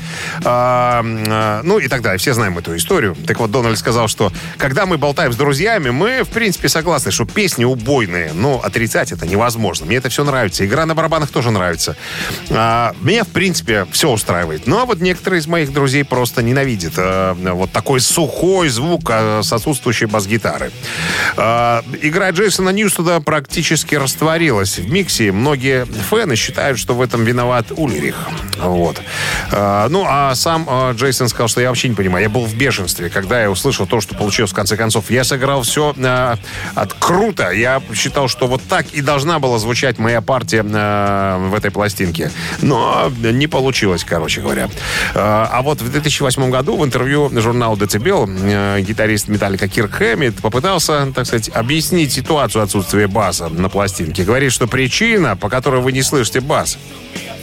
ну 0.45 1.79
и 1.79 1.89
так 1.89 2.03
далее. 2.03 2.19
Все 2.19 2.35
знаем 2.35 2.59
эту 2.59 2.77
историю. 2.77 3.17
Так 3.27 3.39
вот, 3.41 3.51
Дональд 3.51 3.79
сказал, 3.79 4.09
что 4.09 4.31
когда 4.59 4.87
мы 4.87 4.99
болтаем 4.99 5.33
с 5.33 5.37
друзьями, 5.37 5.91
мы, 5.91 6.23
в 6.23 6.29
принципе, 6.29 6.69
согласны, 6.69 7.11
что 7.11 7.25
песни 7.25 7.65
убойные, 7.65 8.33
но 8.33 8.61
отрицать 8.63 9.13
это 9.13 9.27
невозможно. 9.27 9.87
Мне 9.87 9.97
это 9.97 10.09
все 10.09 10.25
нравится. 10.25 10.65
Игра 10.65 10.87
на 10.87 10.95
барабанах 10.95 11.31
тоже 11.31 11.51
нравится. 11.51 11.97
А, 12.51 12.95
меня, 13.01 13.25
в 13.25 13.29
принципе, 13.29 13.87
все 13.93 14.11
устраивает. 14.11 14.67
Ну, 14.67 14.79
а 14.79 14.85
вот 14.85 15.01
некоторые 15.01 15.41
из 15.41 15.47
моих 15.47 15.73
друзей 15.73 16.05
просто 16.05 16.43
ненавидят 16.43 16.95
а, 16.97 17.35
вот 17.35 17.73
такой 17.73 18.01
сухой 18.01 18.69
звук 18.69 19.03
а, 19.09 19.43
с 19.43 19.53
отсутствующей 19.53 20.07
бас-гитары. 20.07 20.71
А, 21.37 21.85
игра 22.01 22.31
Джейсона 22.31 22.71
Ньюстуда 22.71 23.21
практически 23.21 23.95
растворилась 23.95 24.79
в 24.79 24.91
миксе. 24.91 25.33
Многие 25.33 25.85
фэны 25.85 26.37
считают, 26.37 26.79
что 26.79 26.95
в 26.95 27.03
этом 27.03 27.25
виноват 27.25 27.67
Ульрих. 27.71 28.17
Вот. 28.59 29.01
А, 29.51 29.89
ну, 29.89 30.05
а 30.09 30.35
сам 30.35 30.67
а, 30.69 30.93
Джейсон 30.93 31.29
сказал, 31.29 31.49
что 31.49 31.61
я 31.61 31.69
вообще 31.69 31.89
не 31.89 31.95
понимаю. 31.95 32.25
Я 32.25 32.31
был 32.31 32.45
в 32.45 32.55
бешенстве, 32.55 33.11
когда 33.11 33.41
я 33.41 33.51
услышал 33.51 33.87
то, 33.87 34.01
что 34.01 34.15
получилось 34.23 34.53
в 34.53 34.55
конце 34.55 34.77
концов. 34.77 35.11
Я 35.11 35.25
сыграл 35.25 35.63
все 35.63 35.93
а, 35.99 36.37
от 36.77 36.93
круто. 36.95 37.51
Я 37.51 37.83
считал, 37.93 38.29
что 38.29 38.47
вот 38.47 38.63
так 38.63 38.87
и 38.93 39.01
должна 39.01 39.41
была 39.41 39.59
звучать 39.59 39.99
моя 39.99 40.21
партия 40.21 40.65
а, 40.65 41.49
в 41.49 41.55
этой 41.55 41.73
пластинке. 41.73 42.31
Но 42.61 43.11
не 43.21 43.49
получилось, 43.49 44.05
короче 44.05 44.41
говоря. 44.41 44.69
А, 45.17 45.51
а 45.53 45.63
вот 45.63 45.83
в 45.83 45.91
2008 45.91 46.51
году 46.51 46.77
в 46.77 46.85
интервью 46.85 47.33
журналу 47.41 47.77
Decibel 47.77 48.29
а, 48.29 48.81
гитарист 48.81 49.27
Металлика 49.27 49.67
Кирк 49.67 49.93
Хэммит 49.95 50.37
попытался, 50.37 51.13
так 51.13 51.27
сказать, 51.27 51.51
объяснить 51.53 52.13
ситуацию 52.13 52.63
отсутствия 52.63 53.09
баса 53.09 53.49
на 53.49 53.69
пластинке. 53.69 54.23
Говорит, 54.23 54.53
что 54.53 54.69
причина, 54.69 55.37
по 55.37 55.49
которой 55.49 55.81
вы 55.81 55.91
не 55.91 56.03
слышите 56.03 56.41
бас, 56.41 56.79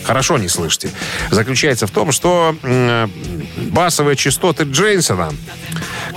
хорошо 0.04 0.38
не 0.38 0.48
слышите, 0.48 0.92
заключается 1.32 1.88
в 1.88 1.92
том, 1.92 2.12
что 2.12 2.56
басовые 3.72 4.16
частоты 4.16 4.64
Джейнсона 4.64 5.32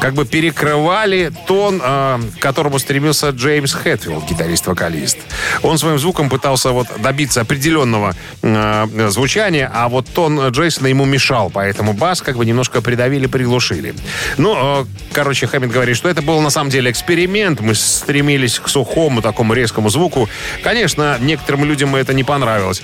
как 0.03 0.15
бы 0.15 0.25
перекрывали 0.25 1.33
тон, 1.47 1.81
э, 1.83 2.19
к 2.37 2.43
которому 2.43 2.79
стремился 2.79 3.31
Джеймс 3.31 3.73
Хэтфилд, 3.73 4.29
гитарист-вокалист. 4.29 5.19
Он 5.63 5.79
своим 5.79 5.99
звуком 5.99 6.29
пытался 6.29 6.71
вот 6.71 6.89
добиться 6.99 7.41
определенного 7.41 8.15
э, 8.43 9.09
звучания, 9.11 9.71
а 9.73 9.89
вот 9.89 10.09
тон 10.09 10.49
Джейсона 10.49 10.89
ему 10.89 11.05
мешал, 11.05 11.51
поэтому 11.51 11.93
бас 11.93 12.21
как 12.21 12.37
бы 12.37 12.45
немножко 12.45 12.83
придавили, 12.83 13.27
приглушили. 13.27 13.95
Ну, 14.39 14.83
э, 14.83 14.85
короче, 15.13 15.47
Хэммит 15.47 15.71
говорит, 15.71 15.97
что 15.97 16.09
это 16.09 16.23
был 16.23 16.41
на 16.41 16.51
самом 16.51 16.71
деле 16.71 16.91
эксперимент. 16.91 17.61
Мы 17.61 17.75
стремились 17.75 18.59
к 18.59 18.69
сухому 18.69 19.23
такому 19.23 19.55
резкому 19.55 19.89
звуку. 19.89 20.29
Конечно, 20.65 21.17
некоторым 21.21 21.65
людям 21.65 21.95
это 21.95 22.13
не 22.13 22.25
понравилось. 22.25 22.83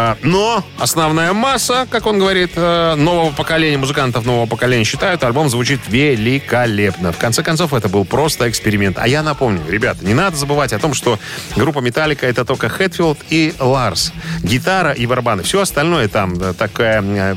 Э, 0.00 0.16
но 0.22 0.64
основная 0.78 1.32
масса, 1.32 1.86
как 1.90 2.06
он 2.06 2.18
говорит, 2.18 2.52
э, 2.56 2.94
нового 2.94 3.32
поколения, 3.32 3.78
музыкантов 3.78 4.24
нового 4.24 4.46
поколения 4.46 4.84
считают, 4.84 5.22
альбом 5.24 5.48
звучит 5.48 5.80
великолепно. 5.88 7.12
В 7.12 7.18
конце 7.18 7.42
концов, 7.42 7.74
это 7.74 7.88
был 7.88 8.04
просто 8.04 8.48
эксперимент. 8.48 8.98
А 8.98 9.06
я 9.06 9.22
напомню, 9.22 9.62
ребята, 9.68 10.04
не 10.04 10.14
надо 10.14 10.36
забывать 10.36 10.72
о 10.72 10.78
том, 10.78 10.94
что 10.94 11.18
группа 11.56 11.80
Металлика 11.80 12.26
это 12.26 12.44
только 12.44 12.68
Хэтфилд 12.68 13.18
и 13.30 13.54
Ларс. 13.58 14.12
Гитара 14.42 14.92
и 14.92 15.06
барабаны. 15.06 15.42
Все 15.42 15.60
остальное 15.60 16.08
там 16.08 16.38
да, 16.38 16.52
такая 16.52 17.02
э, 17.02 17.36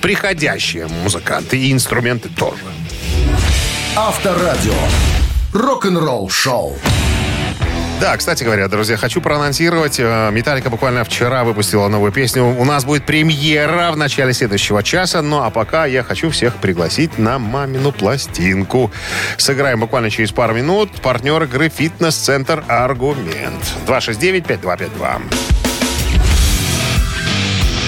приходящая 0.00 0.88
музыканты 0.88 1.58
и 1.58 1.72
инструменты 1.72 2.28
тоже. 2.28 2.62
Авторадио. 3.96 4.74
Рок-н-ролл 5.52 6.28
шоу. 6.28 6.76
Да, 8.00 8.16
кстати 8.16 8.44
говоря, 8.44 8.68
друзья, 8.68 8.96
хочу 8.96 9.20
проанонсировать. 9.20 9.96
э, 9.98 10.30
Металлика 10.30 10.70
буквально 10.70 11.02
вчера 11.02 11.42
выпустила 11.42 11.88
новую 11.88 12.12
песню. 12.12 12.44
У 12.44 12.64
нас 12.64 12.84
будет 12.84 13.04
премьера 13.04 13.90
в 13.90 13.96
начале 13.96 14.32
следующего 14.32 14.84
часа. 14.84 15.20
Ну, 15.20 15.42
а 15.42 15.50
пока 15.50 15.84
я 15.84 16.04
хочу 16.04 16.30
всех 16.30 16.54
пригласить 16.56 17.18
на 17.18 17.40
мамину 17.40 17.90
пластинку. 17.90 18.92
Сыграем 19.36 19.80
буквально 19.80 20.10
через 20.10 20.30
пару 20.30 20.54
минут. 20.54 20.92
Партнер 21.00 21.42
игры 21.42 21.68
«Фитнес-центр 21.68 22.62
Аргумент». 22.68 23.64
269-5252. 23.88 25.20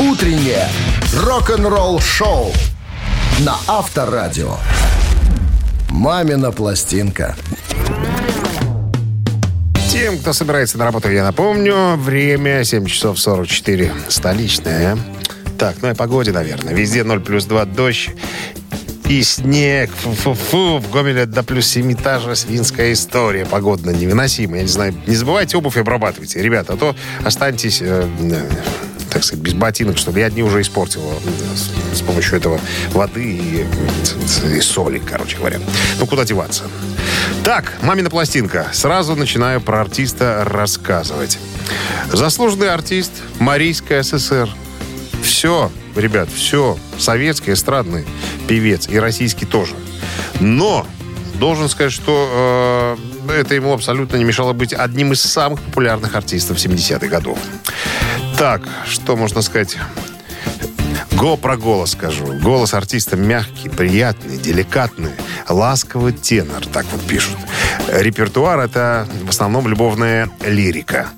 Утреннее 0.01 0.69
рок-н-ролл 1.15 2.01
шоу 2.01 2.53
на 3.41 3.55
Авторадио. 3.69 4.57
Мамина 5.89 6.51
пластинка. 6.51 7.37
Тем, 10.01 10.17
кто 10.17 10.33
собирается 10.33 10.79
на 10.79 10.87
работу, 10.87 11.11
я 11.11 11.23
напомню, 11.23 11.95
время 11.97 12.65
7 12.65 12.87
часов 12.87 13.21
44. 13.21 13.93
Столичное. 14.09 14.97
Так, 15.59 15.77
ну 15.83 15.91
и 15.91 15.95
погоде, 15.95 16.33
наверное. 16.33 16.73
Везде 16.73 17.05
0 17.05 17.21
плюс 17.21 17.45
2 17.45 17.67
дождь 17.67 18.09
и 19.11 19.23
снег. 19.23 19.91
Фу-фу-фу. 19.91 20.79
В 20.79 20.91
Гомеле 20.91 21.27
до 21.27 21.43
плюс 21.43 21.67
7 21.67 21.93
этажа 21.93 22.35
свинская 22.35 22.95
история. 22.95 23.45
Погодно 23.45 23.91
невыносимо. 23.91 24.57
Я 24.57 24.63
не 24.63 24.69
знаю. 24.69 24.95
Не 25.07 25.17
забывайте 25.17 25.59
обувь 25.59 25.77
обрабатывайте, 25.77 26.41
ребята, 26.41 26.73
а 26.73 26.77
то 26.79 26.97
останетесь... 27.23 27.83
э, 27.83 28.09
э, 28.21 28.43
так 29.11 29.25
сказать, 29.25 29.45
без 29.45 29.55
ботинок, 29.55 29.99
чтобы 29.99 30.21
я 30.21 30.27
одни 30.27 30.43
уже 30.43 30.63
испортил 30.63 31.03
э, 31.03 31.57
с, 31.57 31.99
с 31.99 32.01
помощью 32.01 32.39
этого 32.39 32.59
воды 32.93 33.37
и, 33.37 33.67
э, 33.67 34.57
и 34.57 34.61
соли, 34.61 34.99
короче 34.99 35.37
говоря. 35.37 35.59
Ну, 35.99 36.07
куда 36.07 36.25
деваться? 36.25 36.65
Так, 37.45 37.73
мамина 37.83 38.11
пластинка. 38.11 38.69
Сразу 38.73 39.17
начинаю 39.17 39.61
про 39.61 39.81
артиста 39.81 40.45
рассказывать. 40.45 41.39
Заслуженный 42.13 42.71
артист 42.71 43.13
Марийская 43.39 44.03
ССР. 44.03 44.49
Все, 45.23 45.73
ребят, 45.97 46.29
все. 46.29 46.79
Советский 46.99 47.53
эстрадный 47.53 48.05
певец 48.47 48.89
и 48.89 48.99
российский 48.99 49.47
тоже. 49.47 49.75
Но 50.39 50.87
должен 51.35 51.71
сказать, 51.71 51.93
что 51.93 52.97
э, 53.29 53.41
это 53.41 53.55
ему 53.55 53.73
абсолютно 53.73 54.17
не 54.17 54.25
мешало 54.25 54.53
быть 54.53 54.75
одним 54.75 55.13
из 55.13 55.23
самых 55.23 55.61
популярных 55.61 56.15
артистов 56.15 56.59
70-х 56.59 57.07
годов. 57.07 57.39
Так, 58.37 58.63
что 58.87 59.17
можно 59.17 59.41
сказать? 59.41 59.79
Го 61.13 61.37
про 61.37 61.57
голос 61.57 61.93
скажу. 61.93 62.25
Голос 62.41 62.75
артиста 62.75 63.17
мягкий, 63.17 63.69
приятный, 63.69 64.39
деликатный, 64.39 65.13
ласковый 65.49 66.13
тенор, 66.13 66.67
так 66.67 66.87
вот 66.93 67.01
пишут. 67.03 67.37
Репертуар— 67.89 68.61
это 68.61 69.07
в 69.25 69.29
основном 69.29 69.69
любовная 69.69 70.31
лирика. 70.47 71.09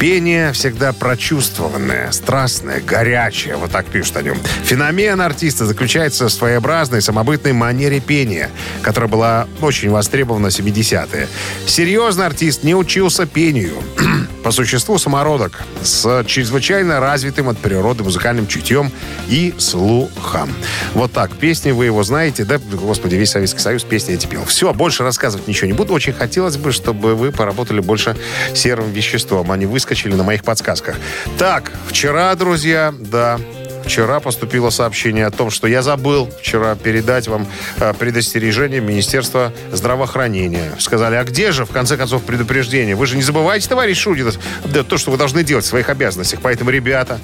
Пение 0.00 0.54
всегда 0.54 0.94
прочувствованное, 0.94 2.10
страстное, 2.10 2.80
горячее. 2.80 3.56
Вот 3.56 3.70
так 3.70 3.84
пишут 3.84 4.16
о 4.16 4.22
нем. 4.22 4.38
Феномен 4.64 5.20
артиста 5.20 5.66
заключается 5.66 6.28
в 6.28 6.32
своеобразной, 6.32 7.02
самобытной 7.02 7.52
манере 7.52 8.00
пения, 8.00 8.48
которая 8.80 9.10
была 9.10 9.46
очень 9.60 9.90
востребована 9.90 10.48
в 10.48 10.58
70-е. 10.58 11.28
Серьезный 11.66 12.24
артист 12.24 12.64
не 12.64 12.74
учился 12.74 13.26
пению. 13.26 13.74
По 14.42 14.52
существу 14.52 14.96
самородок 14.96 15.60
с 15.82 16.24
чрезвычайно 16.24 16.98
развитым 16.98 17.50
от 17.50 17.58
природы 17.58 18.02
музыкальным 18.02 18.46
чутьем 18.46 18.90
и 19.28 19.52
слухом. 19.58 20.50
Вот 20.94 21.12
так. 21.12 21.30
Песни 21.32 21.72
вы 21.72 21.84
его 21.84 22.02
знаете, 22.04 22.46
да? 22.46 22.58
Господи, 22.58 23.16
весь 23.16 23.32
Советский 23.32 23.60
Союз 23.60 23.84
песни 23.84 24.14
эти 24.14 24.26
пел. 24.26 24.46
Все, 24.46 24.72
больше 24.72 25.02
рассказывать 25.02 25.46
ничего 25.46 25.66
не 25.66 25.74
буду. 25.74 25.92
Очень 25.92 26.14
хотелось 26.14 26.56
бы, 26.56 26.72
чтобы 26.72 27.14
вы 27.14 27.32
поработали 27.32 27.80
больше 27.80 28.16
серым 28.54 28.90
веществом, 28.92 29.52
а 29.52 29.58
не 29.58 29.66
выскочили 29.90 30.14
на 30.14 30.22
моих 30.22 30.44
подсказках. 30.44 30.96
Так, 31.36 31.72
вчера, 31.88 32.34
друзья, 32.34 32.94
да, 32.98 33.38
Вчера 33.84 34.20
поступило 34.20 34.70
сообщение 34.70 35.26
о 35.26 35.30
том, 35.30 35.50
что 35.50 35.66
я 35.66 35.82
забыл 35.82 36.30
вчера 36.40 36.76
передать 36.76 37.26
вам 37.26 37.46
э, 37.78 37.92
предостережение 37.94 38.80
Министерства 38.80 39.52
здравоохранения. 39.72 40.72
Сказали, 40.78 41.16
а 41.16 41.24
где 41.24 41.50
же, 41.50 41.64
в 41.64 41.70
конце 41.70 41.96
концов, 41.96 42.22
предупреждение? 42.22 42.94
Вы 42.94 43.06
же 43.06 43.16
не 43.16 43.22
забывайте, 43.22 43.68
товарищ 43.68 43.98
Шудин, 43.98 44.32
то, 44.86 44.98
что 44.98 45.10
вы 45.10 45.16
должны 45.16 45.42
делать 45.42 45.64
в 45.64 45.68
своих 45.68 45.88
обязанностях. 45.88 46.40
Поэтому, 46.40 46.70
ребята, 46.70 47.18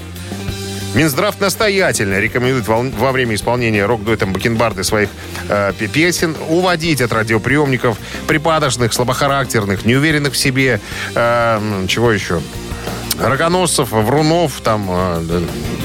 Минздрав 0.96 1.38
настоятельно 1.40 2.18
рекомендует 2.18 2.66
во, 2.66 3.12
время 3.12 3.34
исполнения 3.34 3.84
рок-дуэтом 3.84 4.32
Бакенбарды 4.32 4.82
своих 4.82 5.10
э, 5.46 5.74
пе- 5.78 5.88
песен 5.88 6.34
уводить 6.48 7.02
от 7.02 7.12
радиоприемников 7.12 7.98
припадочных, 8.26 8.94
слабохарактерных, 8.94 9.84
неуверенных 9.84 10.32
в 10.32 10.38
себе, 10.38 10.80
э, 11.14 11.84
чего 11.86 12.12
еще? 12.12 12.40
Рогоносцев, 13.20 13.90
Врунов, 13.90 14.60
там, 14.62 14.86
э, 14.88 15.42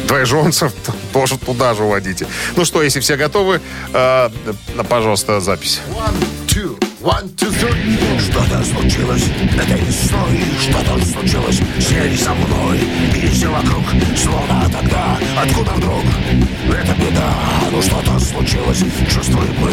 двоежонцев 0.08 0.72
тоже 1.12 1.38
туда 1.38 1.74
же 1.74 1.84
уводите. 1.84 2.26
Ну 2.56 2.64
что, 2.64 2.82
если 2.82 3.02
все 3.02 3.18
готовы, 3.18 3.60
э, 3.92 4.30
пожалуйста, 4.88 5.42
запись. 5.42 5.82
Что-то 7.02 8.64
случилось? 8.64 9.24
Этой 9.56 9.82
весной, 9.82 10.44
что-то 10.60 11.04
случилось? 11.04 11.60
С 11.80 11.90
ней 11.90 12.16
со 12.18 12.34
мной. 12.34 12.80
И 13.16 13.28
все 13.28 13.48
вокруг, 13.48 13.84
словно 14.16 14.70
тогда, 14.72 15.18
откуда 15.42 15.72
вдруг? 15.72 16.04
Это 16.70 16.94
беда, 16.94 17.34
ну 17.72 17.82
что-то 17.82 18.20
случилось, 18.20 18.84
чувствуем 19.10 19.54
мы 19.60 19.72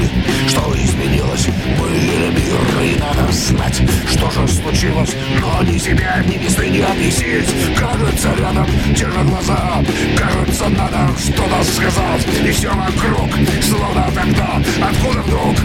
Что 0.48 0.74
изменилось, 0.74 1.48
мы 1.78 1.88
или 1.96 2.30
мир, 2.30 2.82
и 2.82 2.98
надо 2.98 3.32
знать 3.32 3.82
Что 4.10 4.30
же 4.30 4.48
случилось, 4.48 5.14
но 5.40 5.62
ни 5.62 5.78
себя, 5.78 6.22
ни 6.26 6.38
весны 6.38 6.68
не 6.68 6.80
объяснить. 6.80 7.48
Кажется, 7.76 8.34
рядом 8.38 8.66
те 8.94 9.06
же 9.06 9.20
глаза. 9.24 9.84
Кажется, 10.16 10.68
надо 10.70 11.10
что-то 11.18 11.62
сказать. 11.64 12.26
И 12.44 12.50
все 12.50 12.70
вокруг, 12.70 13.30
словно 13.62 14.10
тогда, 14.14 14.60
откуда 14.82 15.20
вдруг? 15.20 15.56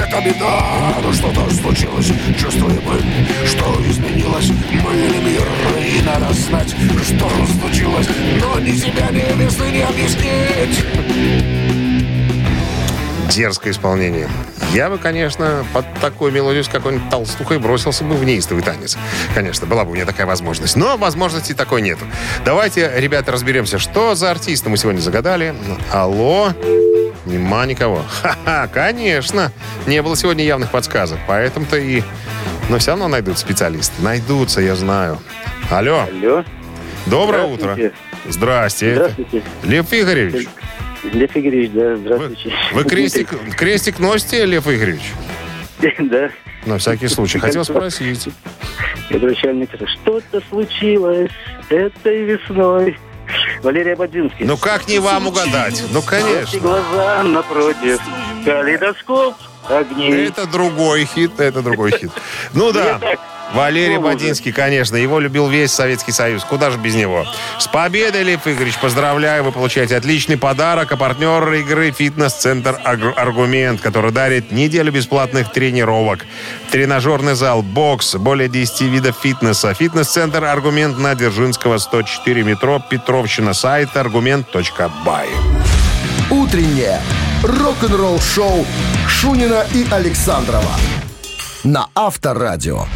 Это 0.00 0.20
беда, 0.24 0.99
но 1.02 1.12
что-то 1.12 1.50
случилось 1.54 2.12
Чувствуем 2.38 2.80
мы, 2.84 3.46
что 3.46 3.80
изменилось 3.86 4.50
Мы 4.50 4.96
или 4.96 5.30
мир, 5.30 5.46
и 5.78 6.02
надо 6.02 6.32
знать, 6.32 6.68
что 6.68 7.30
случилось 7.60 8.08
Но 8.40 8.60
ни 8.60 8.72
себя, 8.72 9.08
ни 9.10 9.42
весны 9.42 9.70
не 9.70 9.82
объяснить 9.82 10.84
дерзкое 13.30 13.72
исполнение. 13.72 14.28
Я 14.72 14.90
бы, 14.90 14.98
конечно, 14.98 15.64
под 15.72 15.86
такую 16.00 16.32
мелодию 16.32 16.64
с 16.64 16.68
какой-нибудь 16.68 17.08
толстухой 17.10 17.58
бросился 17.58 18.04
бы 18.04 18.14
в 18.14 18.24
неистовый 18.24 18.62
танец. 18.62 18.98
Конечно, 19.34 19.66
была 19.66 19.84
бы 19.84 19.92
у 19.92 19.94
меня 19.94 20.04
такая 20.04 20.26
возможность. 20.26 20.76
Но 20.76 20.96
возможности 20.96 21.52
такой 21.52 21.80
нету. 21.80 22.04
Давайте, 22.44 22.90
ребята, 22.96 23.32
разберемся, 23.32 23.78
что 23.78 24.14
за 24.14 24.30
артиста 24.30 24.68
мы 24.68 24.76
сегодня 24.76 25.00
загадали. 25.00 25.54
Алло. 25.92 26.52
Алло. 26.52 26.89
Нема 27.30 27.64
никого. 27.66 28.02
Ха-ха, 28.22 28.66
конечно. 28.68 29.52
Не 29.86 30.02
было 30.02 30.16
сегодня 30.16 30.44
явных 30.44 30.70
подсказок. 30.70 31.18
Поэтому-то 31.26 31.76
и... 31.76 32.02
Но 32.68 32.78
все 32.78 32.92
равно 32.92 33.08
найдут 33.08 33.38
специалисты. 33.38 34.02
Найдутся, 34.02 34.60
я 34.60 34.74
знаю. 34.74 35.18
Алло. 35.70 36.06
Алло. 36.10 36.44
Доброе 37.06 37.44
утро. 37.44 37.78
Здрасте. 38.28 38.94
Здравствуйте. 38.94 39.42
Лев 39.62 39.92
Игоревич. 39.92 40.48
Лев 41.12 41.30
Игоревич, 41.34 41.70
да, 41.72 41.90
Вы, 41.90 41.96
здравствуйте. 41.96 42.52
вы 42.72 42.84
крестик, 42.84 43.28
крестик 43.56 43.98
носите, 43.98 44.44
Лев 44.44 44.66
Игоревич? 44.68 45.12
Да. 45.98 46.30
На 46.66 46.76
всякий 46.76 47.08
случай. 47.08 47.38
Хотел 47.38 47.64
спросить. 47.64 48.28
Это 49.08 49.26
начальник. 49.26 49.70
Что-то 50.02 50.42
случилось 50.50 51.30
этой 51.70 52.24
весной. 52.24 52.98
Валерий 53.62 53.92
Ободзинский. 53.94 54.44
Ну 54.46 54.56
как 54.56 54.88
не 54.88 54.98
вам 54.98 55.28
угадать? 55.28 55.82
Ну, 55.92 56.00
Эти 56.00 56.06
конечно. 56.06 56.60
глаза 56.60 57.22
напротив. 57.22 58.00
Калейдоскоп 58.44 59.34
огней. 59.68 60.28
Это 60.28 60.46
другой 60.46 61.04
хит, 61.04 61.38
это 61.38 61.62
другой 61.62 61.92
хит. 61.92 62.10
Ну 62.54 62.72
да. 62.72 62.98
Валерий 63.54 63.96
уже. 63.96 64.06
Бодинский, 64.06 64.52
конечно, 64.52 64.96
его 64.96 65.18
любил 65.18 65.48
весь 65.48 65.72
Советский 65.72 66.12
Союз. 66.12 66.44
Куда 66.44 66.70
же 66.70 66.78
без 66.78 66.94
него? 66.94 67.26
С 67.58 67.66
победой, 67.66 68.22
Лев 68.22 68.46
Игоревич, 68.46 68.78
поздравляю. 68.78 69.44
Вы 69.44 69.52
получаете 69.52 69.96
отличный 69.96 70.36
подарок. 70.36 70.92
А 70.92 70.96
партнер 70.96 71.52
игры 71.54 71.90
«Фитнес-центр 71.90 72.80
Аргумент», 72.84 73.80
который 73.80 74.12
дарит 74.12 74.52
неделю 74.52 74.92
бесплатных 74.92 75.52
тренировок. 75.52 76.26
Тренажерный 76.70 77.34
зал, 77.34 77.62
бокс, 77.62 78.14
более 78.14 78.48
10 78.48 78.82
видов 78.82 79.16
фитнеса. 79.20 79.74
«Фитнес-центр 79.74 80.44
Аргумент» 80.44 80.98
на 80.98 81.14
Дзержинского, 81.14 81.78
104 81.78 82.42
метро, 82.42 82.82
Петровщина, 82.88 83.52
сайт 83.52 83.96
аргумент.бай. 83.96 85.28
Утреннее 86.30 87.00
рок-н-ролл-шоу 87.42 88.64
Шунина 89.08 89.66
и 89.74 89.86
Александрова 89.90 90.76
на 91.64 91.88
Авторадио. 91.94 92.86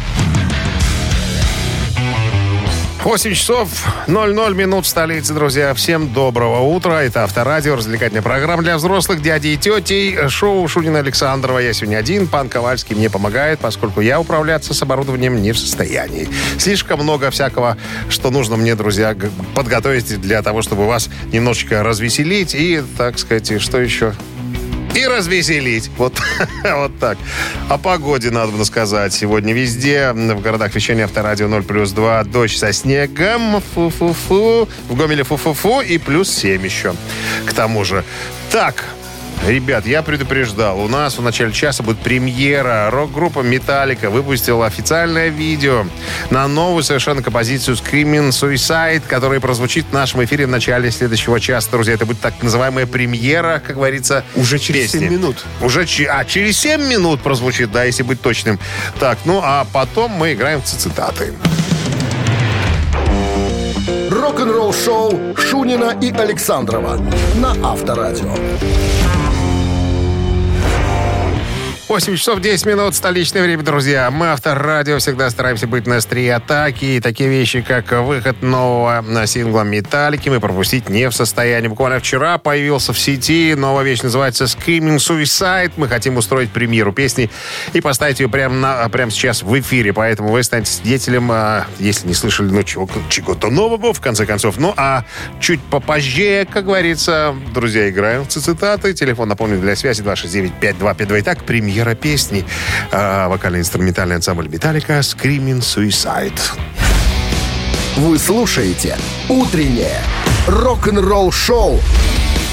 8 3.05 3.33
часов 3.35 3.69
00 4.07 4.55
минут 4.55 4.85
в 4.85 4.87
столице, 4.87 5.35
друзья. 5.35 5.75
Всем 5.75 6.11
доброго 6.11 6.61
утра. 6.61 7.03
Это 7.03 7.23
Авторадио, 7.23 7.75
развлекательная 7.75 8.23
программа 8.23 8.63
для 8.63 8.77
взрослых, 8.77 9.21
дядей 9.21 9.53
и 9.53 9.57
тетей. 9.57 10.27
Шоу 10.27 10.67
Шунина 10.67 10.97
Александрова. 10.99 11.59
Я 11.59 11.73
сегодня 11.73 11.97
один. 11.97 12.25
Пан 12.25 12.49
Ковальский 12.49 12.95
мне 12.95 13.11
помогает, 13.11 13.59
поскольку 13.59 14.01
я 14.01 14.19
управляться 14.19 14.73
с 14.73 14.81
оборудованием 14.81 15.39
не 15.39 15.51
в 15.51 15.59
состоянии. 15.59 16.27
Слишком 16.57 17.01
много 17.01 17.29
всякого, 17.29 17.77
что 18.09 18.31
нужно 18.31 18.55
мне, 18.55 18.73
друзья, 18.73 19.15
подготовить 19.53 20.19
для 20.19 20.41
того, 20.41 20.63
чтобы 20.63 20.87
вас 20.87 21.07
немножечко 21.31 21.83
развеселить 21.83 22.55
и, 22.55 22.81
так 22.97 23.19
сказать, 23.19 23.61
что 23.61 23.79
еще? 23.79 24.15
И 24.95 25.05
развеселить. 25.05 25.89
Вот, 25.97 26.19
вот 26.63 26.97
так. 26.99 27.17
О 27.69 27.77
погоде 27.77 28.31
надо 28.31 28.53
бы 28.53 28.65
сказать. 28.65 29.13
Сегодня 29.13 29.53
везде. 29.53 30.13
В 30.13 30.41
городах 30.41 30.73
вещания 30.73 31.03
авторадио 31.03 31.47
0 31.47 31.63
плюс 31.63 31.91
2. 31.91 32.23
Дождь 32.23 32.57
со 32.57 32.71
снегом. 32.73 33.61
Фу-фу-фу. 33.73 34.67
В 34.89 34.95
Гомеле 34.95 35.23
фу-фу-фу. 35.23 35.81
И 35.81 35.97
плюс 35.97 36.31
7 36.31 36.63
еще. 36.63 36.95
К 37.45 37.53
тому 37.53 37.83
же. 37.83 38.03
Так, 38.51 38.85
Ребят, 39.47 39.85
я 39.85 40.01
предупреждал, 40.01 40.79
у 40.79 40.87
нас 40.87 41.19
в 41.19 41.21
начале 41.21 41.53
часа 41.53 41.83
будет 41.83 41.99
премьера. 41.99 42.89
Рок-группа 42.89 43.41
«Металлика» 43.41 44.09
выпустила 44.09 44.65
официальное 44.65 45.27
видео 45.27 45.85
на 46.31 46.47
новую 46.47 46.81
совершенно 46.81 47.21
композицию 47.21 47.77
«Screaming 47.77 48.29
Suicide», 48.29 49.03
которая 49.07 49.39
прозвучит 49.39 49.85
в 49.85 49.93
нашем 49.93 50.23
эфире 50.23 50.47
в 50.47 50.49
начале 50.49 50.89
следующего 50.89 51.39
часа. 51.39 51.69
Друзья, 51.69 51.93
это 51.93 52.07
будет 52.07 52.21
так 52.21 52.41
называемая 52.41 52.87
премьера, 52.87 53.61
как 53.65 53.75
говорится, 53.75 54.23
Уже 54.35 54.57
через 54.57 54.91
песни. 54.91 54.99
7 55.07 55.11
минут. 55.11 55.45
Уже 55.61 55.85
че- 55.85 56.07
а, 56.07 56.25
через 56.25 56.57
7 56.59 56.81
минут 56.87 57.21
прозвучит, 57.21 57.71
да, 57.71 57.83
если 57.83 58.01
быть 58.01 58.21
точным. 58.21 58.59
Так, 58.99 59.19
ну 59.25 59.41
а 59.43 59.67
потом 59.71 60.09
мы 60.11 60.33
играем 60.33 60.59
в 60.59 60.65
цитаты. 60.65 61.33
Рок-н-ролл-шоу 64.09 65.35
Шунина 65.37 65.95
и 66.01 66.11
Александрова 66.11 66.99
на 67.35 67.51
Авторадио. 67.63 68.33
8 71.87 72.15
часов 72.15 72.41
10 72.41 72.65
минут, 72.65 72.95
столичное 72.95 73.43
время, 73.43 73.61
друзья. 73.61 74.09
Мы, 74.09 74.31
Авторадио, 74.31 74.97
всегда 74.97 75.29
стараемся 75.29 75.67
быть 75.67 75.85
на 75.85 75.97
острие 75.97 76.33
атаки. 76.33 76.83
И 76.83 76.99
такие 76.99 77.29
вещи, 77.29 77.61
как 77.61 77.91
выход 77.91 78.41
нового 78.41 79.01
на 79.01 79.27
сингла 79.27 79.61
«Металлики» 79.61 80.29
мы 80.29 80.39
пропустить 80.39 80.89
не 80.89 81.07
в 81.07 81.13
состоянии. 81.13 81.67
Буквально 81.67 81.99
вчера 81.99 82.39
появился 82.39 82.91
в 82.91 82.99
сети 82.99 83.53
новая 83.55 83.83
вещь, 83.83 84.01
называется 84.01 84.45
«Screaming 84.45 84.95
Suicide». 84.97 85.73
Мы 85.77 85.87
хотим 85.87 86.17
устроить 86.17 86.49
премьеру 86.49 86.91
песни 86.91 87.29
и 87.73 87.81
поставить 87.81 88.19
ее 88.19 88.29
прямо, 88.29 88.55
на, 88.55 88.89
прямо 88.89 89.11
сейчас 89.11 89.43
в 89.43 89.59
эфире. 89.59 89.93
Поэтому 89.93 90.29
вы 90.29 90.41
станете 90.41 90.71
свидетелем, 90.71 91.29
а, 91.31 91.67
если 91.77 92.07
не 92.07 92.15
слышали, 92.15 92.47
ну, 92.49 92.63
чего- 92.63 92.89
чего-то 93.09 93.51
нового, 93.51 93.93
в 93.93 94.01
конце 94.01 94.25
концов. 94.25 94.57
Ну, 94.57 94.73
а 94.75 95.03
чуть 95.39 95.61
попозже, 95.61 96.47
как 96.51 96.65
говорится, 96.65 97.35
друзья, 97.53 97.87
играем 97.91 98.23
в 98.23 98.29
цитаты. 98.29 98.95
Телефон, 98.95 99.29
напомню, 99.29 99.59
для 99.59 99.75
связи 99.75 100.01
269-5252. 100.01 101.19
Итак, 101.19 101.43
премьера 101.43 101.74
песни. 101.95 102.45
А, 102.91 103.27
вокально-инструментальный 103.27 104.15
ансамбль 104.15 104.47
«Металлика» 104.47 104.99
«Screaming 104.99 105.59
Suicide». 105.59 106.39
Вы 107.97 108.17
слушаете 108.17 108.97
«Утреннее 109.29 109.99
рок-н-ролл-шоу» 110.47 111.79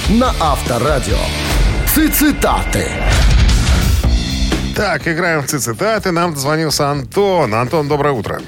на 0.08 0.35
Авторадио. 0.40 1.18
Цитаты. 1.87 2.87
Так, 4.74 5.06
играем 5.06 5.42
в 5.42 5.46
цитаты. 5.46 6.11
Нам 6.12 6.32
дозвонился 6.32 6.88
Антон. 6.90 7.54
Антон, 7.54 7.88
доброе 7.88 8.14
утро. 8.14 8.40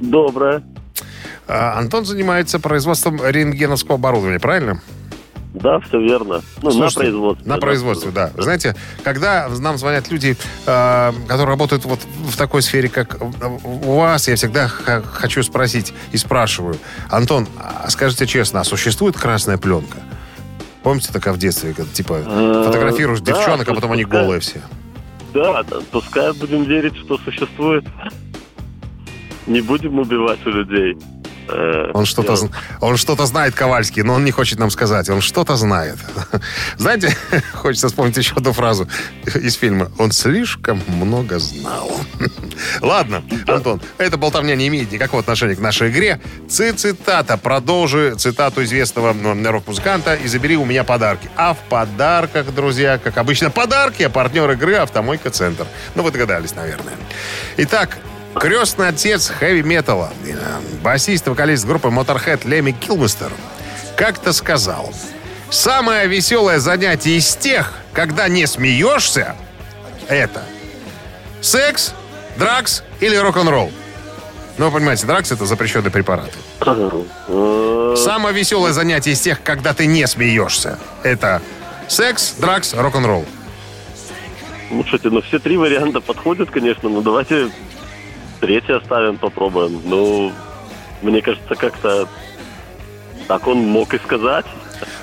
Доброе. 0.00 0.62
А, 1.46 1.78
Антон 1.78 2.04
занимается 2.04 2.58
производством 2.58 3.20
рентгеновского 3.24 3.94
оборудования, 3.94 4.38
правильно? 4.38 4.74
Да, 4.74 4.80
все 5.58 6.00
верно. 6.00 6.42
Ну, 6.62 6.70
Слушайте, 6.70 6.80
на 6.80 6.90
производстве. 6.90 7.48
На 7.48 7.54
да. 7.54 7.60
производстве, 7.60 8.10
да. 8.10 8.30
Знаете, 8.36 8.74
когда 9.02 9.48
нам 9.48 9.78
звонят 9.78 10.10
люди, 10.10 10.36
э, 10.66 11.12
которые 11.28 11.46
работают 11.46 11.84
вот 11.84 12.00
в 12.02 12.36
такой 12.36 12.62
сфере, 12.62 12.88
как 12.88 13.18
у 13.64 13.96
вас, 13.96 14.28
я 14.28 14.36
всегда 14.36 14.68
хочу 14.68 15.42
спросить 15.42 15.92
и 16.12 16.16
спрашиваю. 16.16 16.76
Антон, 17.10 17.48
а 17.58 17.88
скажите 17.90 18.26
честно, 18.26 18.60
а 18.60 18.64
существует 18.64 19.16
красная 19.16 19.58
пленка? 19.58 19.98
Помните, 20.82 21.10
такая 21.12 21.32
в 21.32 21.38
детстве, 21.38 21.72
когда, 21.72 21.90
типа, 21.92 22.22
Э, 22.26 22.64
фотографируешь 22.66 23.20
да, 23.20 23.32
девчонок, 23.32 23.68
а 23.68 23.74
потом 23.74 23.92
они 23.92 24.04
голые 24.04 24.40
все? 24.40 24.60
Да, 25.32 25.62
да, 25.62 25.78
пускай 25.90 26.32
будем 26.32 26.64
верить, 26.64 26.96
что 26.96 27.18
существует. 27.18 27.84
Не 29.46 29.60
будем 29.60 29.98
убивать 29.98 30.44
у 30.46 30.50
людей. 30.50 30.96
Э, 31.48 31.90
Он 31.94 32.06
что-то, 32.06 32.32
я- 32.34 32.48
он 32.80 32.96
что-то 32.96 33.26
знает, 33.26 33.54
Ковальский, 33.54 34.02
но 34.02 34.14
он 34.14 34.24
не 34.24 34.30
хочет 34.30 34.58
нам 34.58 34.70
сказать. 34.70 35.08
Он 35.10 35.20
что-то 35.20 35.56
знает. 35.56 35.96
Знаете, 36.78 37.14
хочется 37.52 37.88
вспомнить 37.88 38.16
еще 38.16 38.34
одну 38.36 38.52
фразу 38.52 38.88
из 39.34 39.54
фильма. 39.54 39.90
Он 39.98 40.10
слишком 40.12 40.80
много 40.88 41.38
знал. 41.38 41.90
Ладно, 42.80 43.22
Антон, 43.46 43.80
эта 43.98 44.16
болтовня 44.16 44.54
не 44.56 44.68
имеет 44.68 44.90
никакого 44.92 45.20
отношения 45.20 45.54
к 45.56 45.60
нашей 45.60 45.90
игре. 45.90 46.20
Ци- 46.48 46.72
Цитата. 46.72 47.36
Продолжи 47.36 48.14
цитату 48.16 48.62
известного 48.64 49.14
рок-музыканта 49.50 50.14
и 50.14 50.26
забери 50.28 50.56
у 50.56 50.64
меня 50.64 50.84
подарки. 50.84 51.28
А 51.36 51.54
в 51.54 51.58
подарках, 51.68 52.54
друзья, 52.54 52.98
как 52.98 53.18
обычно, 53.18 53.50
подарки, 53.50 54.02
а 54.02 54.10
партнер 54.10 54.50
игры 54.52 54.74
«Автомойка 54.76 55.30
Центр». 55.30 55.66
Ну, 55.94 56.02
вы 56.02 56.10
догадались, 56.10 56.54
наверное. 56.54 56.94
Итак, 57.58 57.98
Крестный 58.34 58.88
отец 58.88 59.28
хэви-металла, 59.28 60.12
э, 60.26 60.60
басист 60.82 61.26
и 61.26 61.30
вокалист 61.30 61.64
группы 61.66 61.88
Motorhead 61.88 62.46
Леми 62.48 62.72
Килмистер, 62.72 63.30
как-то 63.96 64.32
сказал, 64.32 64.92
«Самое 65.50 66.08
веселое 66.08 66.58
занятие 66.58 67.16
из 67.16 67.36
тех, 67.36 67.72
когда 67.92 68.28
не 68.28 68.46
смеешься, 68.46 69.36
это 70.08 70.42
секс, 71.40 71.94
дракс 72.36 72.82
или 73.00 73.14
рок-н-ролл». 73.16 73.70
Ну, 74.58 74.66
вы 74.66 74.78
понимаете, 74.78 75.06
дракс— 75.06 75.30
это 75.32 75.46
запрещенные 75.46 75.90
препараты. 75.90 76.32
Самое 77.96 78.34
веселое 78.34 78.72
занятие 78.72 79.12
из 79.12 79.20
тех, 79.20 79.42
когда 79.42 79.74
ты 79.74 79.86
не 79.86 80.06
смеешься, 80.06 80.78
это 81.02 81.40
секс, 81.88 82.34
дракс, 82.38 82.74
рок-н-ролл. 82.74 83.24
Ну, 84.70 84.82
слушайте, 84.82 85.10
ну 85.10 85.22
все 85.22 85.38
три 85.38 85.56
варианта 85.56 86.00
подходят, 86.00 86.50
конечно, 86.50 86.88
но 86.88 87.00
давайте 87.00 87.50
третий 88.40 88.72
оставим, 88.72 89.18
попробуем. 89.18 89.80
Ну, 89.84 90.32
мне 91.02 91.22
кажется, 91.22 91.54
как-то 91.54 92.08
Так 93.28 93.46
он 93.46 93.58
мог 93.58 93.94
и 93.94 93.98
сказать. 93.98 94.44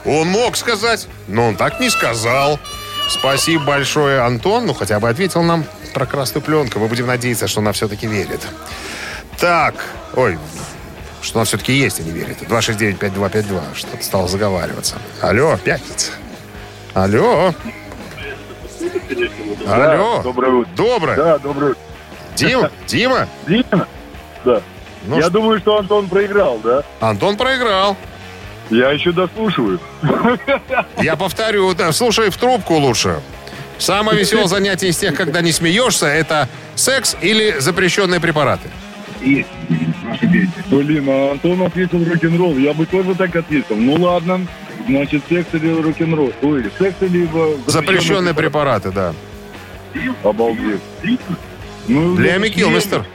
Он 0.06 0.28
мог 0.28 0.56
сказать, 0.56 1.08
но 1.28 1.48
он 1.48 1.56
так 1.56 1.80
не 1.80 1.90
сказал. 1.90 2.60
Спасибо 3.08 3.64
большое, 3.64 4.22
Антон. 4.22 4.66
Ну, 4.66 4.74
хотя 4.74 5.00
бы 5.00 5.10
ответил 5.10 5.44
нам 5.44 5.66
про 5.94 6.06
красную 6.06 6.44
пленку. 6.44 6.80
Мы 6.80 6.88
будем 6.88 7.08
надеяться, 7.08 7.48
что 7.48 7.62
она 7.62 7.72
все-таки 7.72 8.08
верит. 8.08 8.42
Так, 9.38 9.76
ой, 10.16 10.38
что 11.22 11.40
она 11.40 11.46
все-таки 11.46 11.74
есть, 11.74 12.00
а 12.00 12.04
не 12.04 12.12
верит. 12.12 12.42
269-5252. 12.44 13.76
Что-то 13.76 14.04
стало 14.04 14.28
заговариваться. 14.28 14.98
Алло, 15.22 15.58
пятница. 15.64 16.12
Алло. 16.94 17.54
Алло. 19.68 20.22
Доброе 20.24 20.54
утро. 20.54 20.72
Доброе. 20.76 21.16
Да, 21.16 21.38
доброе 21.40 21.72
утро. 21.72 21.82
Дима, 22.36 22.72
Дима. 22.88 23.28
Дима? 23.48 23.88
Да. 24.46 24.62
Ну, 25.08 25.16
Я 25.18 25.24
ш- 25.24 25.30
думаю, 25.30 25.60
что 25.60 25.78
Антон 25.78 26.08
проиграл, 26.08 26.60
да? 26.64 26.84
Антон 27.00 27.36
проиграл. 27.38 27.98
Я 28.70 28.92
еще 28.92 29.12
дослушиваю. 29.12 29.80
Я 31.02 31.16
повторю, 31.16 31.74
да, 31.74 31.92
слушай 31.92 32.30
в 32.30 32.38
трубку 32.38 32.76
лучше. 32.76 33.20
Самое 33.78 34.18
веселое 34.20 34.46
занятие 34.48 34.90
из 34.90 34.98
тех, 34.98 35.16
когда 35.16 35.42
не 35.42 35.52
смеешься, 35.52 36.06
это 36.06 36.48
секс 36.76 37.18
или 37.22 37.58
запрещенные 37.60 38.20
препараты. 38.20 38.70
Блин, 40.68 41.06
а 41.10 41.32
Антон 41.32 41.62
ответил 41.64 42.04
рок-н-ролл. 42.04 42.58
Я 42.58 42.74
бы 42.74 42.86
тоже 42.86 43.16
так 43.16 43.36
ответил. 43.36 43.76
Ну 43.76 43.94
ладно. 43.96 44.46
Значит, 44.88 45.24
секс 45.30 45.48
или 45.54 45.82
рок-н-ролл? 45.82 46.32
Ой, 46.42 46.66
секс 46.80 46.96
либо... 47.02 47.56
Запрещенные 47.68 48.34
препараты, 48.34 48.92
да. 48.92 49.14
Обалдеть. 50.24 50.80
Ну, 51.88 52.18
Леми 52.18 52.48
это 52.48 52.56
Килмистер. 52.56 53.06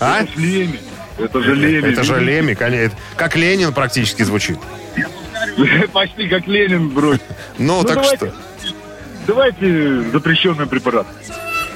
А? 0.00 0.22
Это 0.22 0.40
Леми. 0.40 0.78
Это 1.18 1.42
же 1.42 1.54
Леми. 1.54 1.92
Это 1.92 2.02
же 2.02 2.20
Леми, 2.20 2.54
конечно. 2.54 2.98
Как 3.16 3.36
Ленин 3.36 3.72
практически 3.72 4.22
звучит. 4.22 4.58
Почти 5.92 6.28
как 6.28 6.46
Ленин 6.46 6.88
брось. 6.90 7.20
Ну, 7.58 7.82
Ну, 7.82 7.84
так 7.84 8.04
что. 8.04 8.32
Давайте 9.26 10.02
запрещенный 10.10 10.66
препарат. 10.66 11.06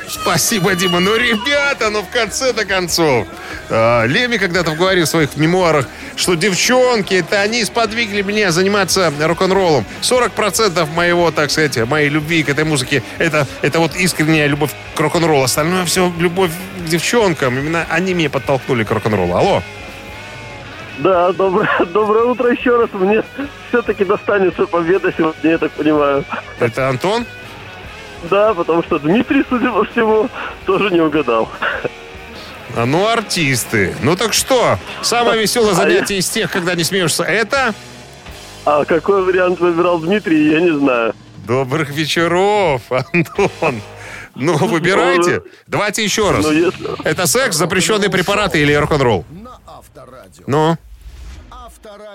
Спасибо, 0.09 0.75
Дима. 0.75 1.01
Ну, 1.01 1.17
ребята, 1.17 1.91
ну 1.91 2.03
в 2.03 2.09
конце-то 2.11 2.65
концов. 2.65 3.27
а, 3.71 4.05
Леми 4.05 4.37
когда-то 4.37 4.73
говорил 4.73 5.05
в 5.05 5.09
своих 5.09 5.37
мемуарах, 5.37 5.89
что 6.17 6.35
девчонки, 6.35 7.15
это 7.15 7.41
они 7.41 7.65
сподвигли 7.65 8.23
меня 8.23 8.51
заниматься 8.53 9.13
рок-н-роллом. 9.21 9.85
40% 10.03 10.87
моего, 10.95 11.31
так 11.31 11.51
сказать, 11.51 11.77
моей 11.89 12.09
любви 12.09 12.43
к 12.43 12.49
этой 12.49 12.65
музыке, 12.65 13.03
это, 13.19 13.47
это 13.63 13.81
вот 13.81 13.97
искренняя 13.97 14.47
любовь 14.47 14.71
к 14.95 15.01
рок-н-роллу. 15.01 15.43
Остальное 15.45 15.85
все 15.85 16.13
любовь 16.19 16.51
к 16.85 16.89
девчонкам. 16.89 17.59
Именно 17.59 17.87
они 17.91 18.15
меня 18.15 18.31
подтолкнули 18.31 18.85
к 18.85 18.91
рок-н-роллу. 18.91 19.35
Алло. 19.37 19.63
Да, 20.99 21.33
доброе, 21.33 21.69
доброе 21.93 22.25
утро 22.25 22.51
еще 22.51 22.77
раз. 22.77 22.89
Мне 22.93 23.23
все-таки 23.69 24.05
достанется 24.05 24.67
победа 24.67 25.13
сегодня, 25.17 25.51
я 25.51 25.59
так 25.59 25.73
понимаю. 25.73 26.25
Это 26.61 26.89
Антон? 26.89 27.27
Да, 28.25 28.55
потому 28.55 28.83
что 28.83 28.99
Дмитрий, 28.99 29.45
судя 29.49 29.71
по 29.71 29.85
всему, 29.85 30.29
тоже 30.65 30.91
не 30.91 31.01
угадал. 31.01 31.49
А, 32.75 32.85
Ну, 32.87 33.07
артисты. 33.07 33.95
Ну 34.03 34.17
так 34.17 34.33
что? 34.33 34.79
Самое 35.03 35.41
веселое 35.41 35.75
занятие 35.75 36.19
из 36.19 36.29
тех, 36.29 36.51
когда 36.51 36.75
не 36.75 36.85
смеешься, 36.85 37.23
это... 37.25 37.75
А 38.65 38.85
какой 38.85 39.23
вариант 39.23 39.61
выбирал 39.61 40.01
Дмитрий, 40.01 40.51
я 40.51 40.61
не 40.61 40.77
знаю. 40.77 41.15
Добрых 41.47 41.91
вечеров, 41.91 42.83
Антон. 42.91 43.81
Ну, 44.35 44.57
выбирайте. 44.57 45.43
Давайте 45.69 46.03
еще 46.05 46.31
раз. 46.31 46.45
Ну. 46.45 46.73
Это 47.05 47.27
секс, 47.27 47.57
запрещенные 47.57 48.11
препараты 48.11 48.61
или 48.61 48.75
рок-н-ролл? 48.75 49.25
На 49.31 49.59
Авторадио. 49.67 50.45
Ну. 50.47 50.77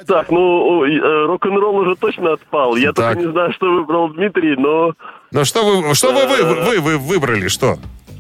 Так, 0.08 0.30
ну, 0.30 0.84
э, 0.86 1.26
рок-н-ролл 1.26 1.76
уже 1.78 1.96
точно 1.96 2.34
отпал. 2.34 2.76
Я 2.76 2.94
Так. 2.94 3.14
только 3.14 3.28
не 3.28 3.32
знаю, 3.32 3.54
что 3.54 3.72
выбрал 3.72 4.10
Дмитрий, 4.10 4.56
но 4.56 4.94
ну 5.32 5.46
что 5.46 5.64
вы, 5.64 5.96
что 5.96 6.12
вы, 6.12 6.26
вы, 6.26 6.56
вы, 6.64 6.80
вы 6.80 6.98
выбрали, 6.98 7.48
что? 7.48 7.78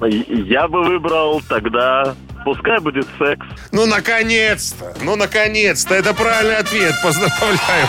я 0.08 0.68
бы 0.68 0.84
выбрал 0.84 1.42
тогда... 1.48 2.16
Пускай 2.44 2.80
будет 2.80 3.06
секс. 3.20 3.46
Ну, 3.72 3.86
наконец-то! 3.86 4.96
Ну, 5.04 5.16
наконец-то! 5.16 5.94
Это 5.94 6.16
правильный 6.16 6.58
ответ. 6.58 6.96
Поздравляю. 7.04 7.88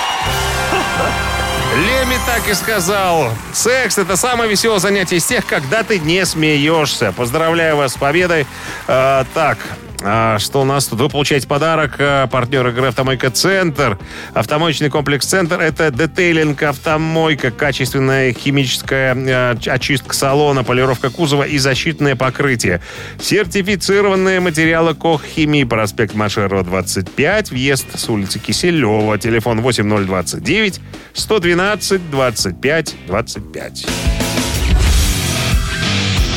Леми 1.75 2.17
так 2.27 2.47
и 2.51 2.53
сказал. 2.53 3.31
Секс– 3.55 3.97
это 3.99 4.17
самое 4.17 4.51
веселое 4.51 4.79
занятие 4.79 5.17
из 5.17 5.25
тех, 5.25 5.47
когда 5.47 5.83
ты 5.83 5.99
не 5.99 6.27
смеешься. 6.27 7.15
Поздравляю 7.17 7.77
вас 7.77 7.95
с 7.95 7.97
победой. 7.97 8.47
А, 8.87 9.25
так, 9.33 9.57
а, 10.05 10.39
что 10.39 10.63
у 10.63 10.65
нас 10.65 10.87
тут? 10.87 11.01
Вы 11.01 11.09
получаете 11.09 11.47
подарок. 11.47 11.97
А, 11.99 12.27
партнер 12.27 12.67
игры 12.69 12.89
«Автомойка 12.89 13.31
Центр». 13.31 13.99
Автомоечный 14.35 14.91
комплекс 14.91 15.27
«Центр»– 15.27 15.61
это 15.61 15.91
детейлинг 15.91 16.63
автомойка, 16.63 17.51
качественная 17.51 18.33
химическая 18.33 19.15
а, 19.17 19.57
очистка 19.67 20.15
салона, 20.15 20.65
полировка 20.65 21.11
кузова 21.11 21.45
и 21.45 21.59
защитное 21.59 22.17
покрытие. 22.17 22.81
Сертифицированные 23.21 24.41
материалы 24.41 24.95
«Кох 24.95 25.25
Химии», 25.25 25.65
проспект 25.65 26.15
Машерова, 26.15 26.63
25, 26.63 27.51
въезд 27.51 27.87
с 27.99 28.09
улицы 28.09 28.39
Киселева. 28.39 29.19
Телефон 29.19 29.61
8029 29.61 30.81
112 31.15 32.11
25 32.11 32.95
25. 33.07 33.87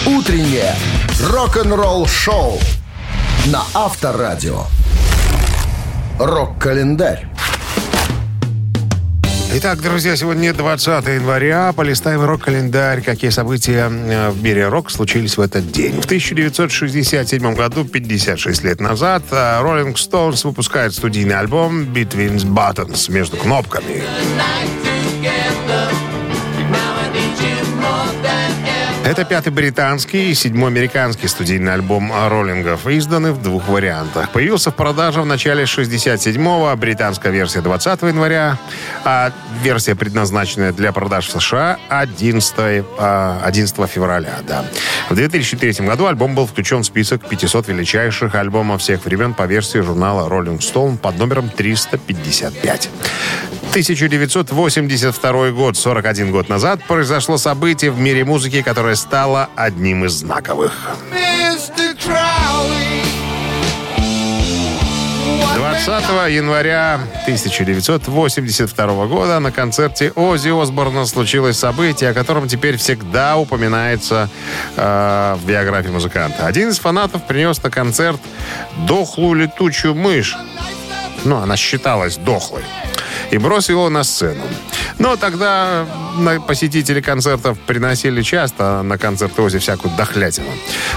Утреннее 0.05 0.75
рок-н-ролл-шоу 1.19 2.59
на 3.47 3.63
Авторадио. 3.73 4.63
Рок-календарь. 6.19 7.27
Итак, 9.53 9.81
друзья, 9.81 10.15
сегодня 10.15 10.53
20 10.53 10.87
января. 11.07 11.71
Полистаем 11.73 12.23
рок-календарь. 12.23 13.01
Какие 13.01 13.29
события 13.29 13.89
э, 13.89 14.29
в 14.31 14.41
мире 14.41 14.67
рок 14.67 14.89
случились 14.89 15.37
в 15.37 15.41
этот 15.41 15.71
день. 15.71 16.01
В 16.01 16.05
1967 16.05 17.53
году, 17.53 17.85
56 17.85 18.63
лет 18.63 18.81
назад, 18.81 19.23
э, 19.31 19.35
Rolling 19.35 19.93
Stones 19.93 20.45
выпускает 20.45 20.93
студийный 20.93 21.37
альбом 21.37 21.83
«Between 21.83 22.37
Buttons» 22.37 23.11
между 23.11 23.37
кнопками. 23.37 24.03
Это 29.05 29.23
пятый 29.23 29.51
британский 29.51 30.31
и 30.31 30.33
седьмой 30.33 30.71
американский 30.71 31.27
студийный 31.27 31.75
альбом 31.75 32.11
роллингов, 32.11 32.87
изданы 32.87 33.33
в 33.33 33.41
двух 33.41 33.67
вариантах. 33.67 34.31
Появился 34.31 34.71
в 34.71 34.75
продаже 34.75 35.21
в 35.21 35.27
начале 35.27 35.65
67-го, 35.65 36.75
британская 36.75 37.31
версия 37.31 37.61
20 37.61 38.01
января, 38.01 38.57
а 39.03 39.31
версия, 39.61 39.93
предназначенная 39.93 40.73
для 40.73 40.91
продаж 40.91 41.27
в 41.27 41.39
США, 41.39 41.77
11, 41.89 42.83
а, 42.97 43.41
11 43.43 43.87
февраля. 43.87 44.39
Да. 44.47 44.65
В 45.11 45.13
2003 45.13 45.85
году 45.85 46.07
альбом 46.07 46.33
был 46.33 46.47
включен 46.47 46.81
в 46.81 46.85
список 46.87 47.29
500 47.29 47.67
величайших 47.67 48.33
альбомов 48.33 48.81
всех 48.81 49.05
времен 49.05 49.35
по 49.35 49.43
версии 49.43 49.81
журнала 49.81 50.27
Rolling 50.27 50.57
Stone 50.57 50.97
под 50.97 51.19
номером 51.19 51.49
355. 51.49 52.89
1982 53.75 55.51
год, 55.51 55.75
41 55.75 56.31
год 56.31 56.47
назад, 56.47 56.79
произошло 56.87 57.37
событие 57.37 57.91
в 57.91 57.99
мире 57.99 58.23
музыки, 58.23 58.61
которое 58.61 58.94
стало 58.95 59.49
одним 59.55 60.05
из 60.05 60.13
знаковых. 60.13 60.73
20 65.55 66.31
января 66.31 66.99
1982 67.23 69.05
года 69.07 69.39
на 69.39 69.51
концерте 69.51 70.11
Оззи 70.15 70.61
Осборна 70.61 71.05
случилось 71.05 71.57
событие, 71.57 72.09
о 72.09 72.13
котором 72.13 72.47
теперь 72.47 72.77
всегда 72.77 73.37
упоминается 73.37 74.29
э, 74.75 75.35
в 75.39 75.45
биографии 75.45 75.89
музыканта. 75.89 76.47
Один 76.47 76.69
из 76.69 76.79
фанатов 76.79 77.25
принес 77.25 77.61
на 77.63 77.69
концерт 77.69 78.19
дохлую 78.87 79.33
летучую 79.35 79.95
мышь. 79.95 80.35
Ну, 81.23 81.37
она 81.37 81.55
считалась 81.55 82.17
дохлой. 82.17 82.63
И 83.31 83.37
бросил 83.37 83.75
его 83.75 83.89
на 83.89 84.03
сцену. 84.03 84.43
Но 84.97 85.15
тогда 85.17 85.85
посетители 86.47 87.01
концертов 87.01 87.59
приносили 87.59 88.21
часто 88.21 88.81
на 88.81 88.97
концерты 88.97 89.41
Ози 89.41 89.59
всякую 89.59 89.93
дохлятину. 89.95 90.47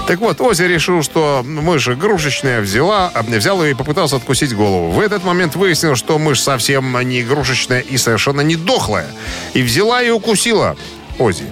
Так 0.07 0.19
вот, 0.19 0.39
Ози 0.41 0.63
решил, 0.63 1.03
что 1.03 1.43
мышь 1.45 1.87
игрушечная 1.87 2.61
взяла, 2.61 3.11
а, 3.13 3.23
взял 3.23 3.61
ее 3.63 3.71
и 3.71 3.73
попытался 3.73 4.15
откусить 4.15 4.55
голову. 4.55 4.91
В 4.91 4.99
этот 4.99 5.23
момент 5.23 5.55
выяснил, 5.55 5.95
что 5.95 6.17
мышь 6.17 6.41
совсем 6.41 6.97
не 7.07 7.21
игрушечная 7.21 7.81
и 7.81 7.97
совершенно 7.97 8.41
не 8.41 8.55
дохлая. 8.55 9.07
И 9.53 9.61
взяла 9.61 10.01
и 10.01 10.09
укусила 10.09 10.77
Ози. 11.17 11.45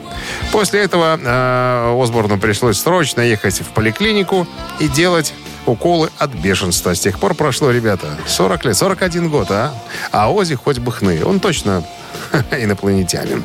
После 0.52 0.80
этого 0.82 1.20
э, 1.22 2.02
Осборну 2.02 2.38
пришлось 2.38 2.80
срочно 2.80 3.22
ехать 3.22 3.60
в 3.60 3.66
поликлинику 3.74 4.48
и 4.80 4.88
делать 4.88 5.34
уколы 5.68 6.10
от 6.18 6.32
бешенства. 6.32 6.94
С 6.94 7.00
тех 7.00 7.20
пор 7.20 7.34
прошло, 7.34 7.72
ребята, 7.72 8.18
40 8.26 8.66
лет, 8.66 8.78
41 8.78 9.30
год, 9.30 9.52
а? 9.52 9.74
А 10.12 10.32
Ози 10.32 10.56
хоть 10.56 10.80
бы 10.80 10.92
хны. 10.92 11.24
Он 11.24 11.40
точно 11.40 11.84
инопланетянин. 12.52 13.44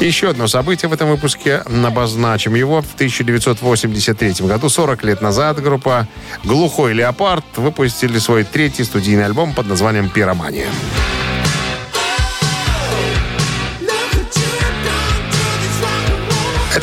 Еще 0.00 0.30
одно 0.30 0.48
событие 0.48 0.88
в 0.88 0.92
этом 0.92 1.08
выпуске 1.08 1.56
обозначим 1.56 2.54
его. 2.54 2.82
В 2.82 2.94
1983 2.94 4.46
году, 4.46 4.68
40 4.68 5.04
лет 5.04 5.20
назад, 5.20 5.62
группа 5.62 6.06
«Глухой 6.44 6.92
леопард» 6.92 7.44
выпустили 7.56 8.18
свой 8.18 8.44
третий 8.44 8.84
студийный 8.84 9.24
альбом 9.24 9.52
под 9.52 9.66
названием 9.66 10.08
«Пиромания». 10.08 10.68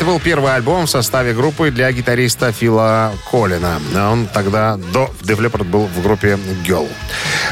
Это 0.02 0.10
был 0.10 0.18
первый 0.18 0.52
альбом 0.52 0.86
в 0.86 0.90
составе 0.90 1.32
группы 1.32 1.70
для 1.70 1.92
гитариста 1.92 2.50
Фила 2.50 3.12
Коллина. 3.30 3.80
Он 3.94 4.26
тогда 4.26 4.76
до 4.92 5.08
Leppard 5.22 5.62
был 5.62 5.86
в 5.86 6.02
группе 6.02 6.40
Girl. 6.66 6.88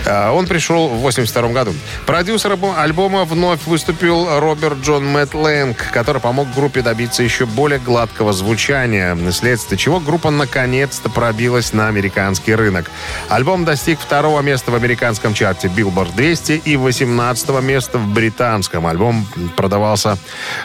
Э, 0.04 0.30
Он 0.30 0.48
пришел 0.48 0.88
в 0.88 0.98
82 0.98 1.48
году. 1.50 1.72
Продюсером 2.06 2.76
альбома 2.76 3.24
вновь 3.24 3.64
выступил 3.66 4.40
Роберт 4.40 4.78
Джон 4.82 5.06
Мэтт 5.06 5.34
Лэнг, 5.34 5.92
который 5.92 6.20
помог 6.20 6.52
группе 6.52 6.82
добиться 6.82 7.22
еще 7.22 7.46
более 7.46 7.78
гладкого 7.78 8.32
звучания, 8.32 9.16
вследствие 9.30 9.78
чего 9.78 10.00
группа 10.00 10.30
наконец-то 10.30 11.08
пробилась 11.08 11.72
на 11.72 11.86
американский 11.86 12.56
рынок. 12.56 12.90
Альбом 13.28 13.64
достиг 13.64 14.00
второго 14.00 14.40
места 14.40 14.72
в 14.72 14.74
американском 14.74 15.34
чарте 15.34 15.68
Billboard 15.68 16.16
200 16.16 16.62
и 16.64 16.76
18 16.76 17.48
места 17.62 17.98
в 17.98 18.12
британском. 18.12 18.88
Альбом 18.88 19.24
продавался 19.56 20.18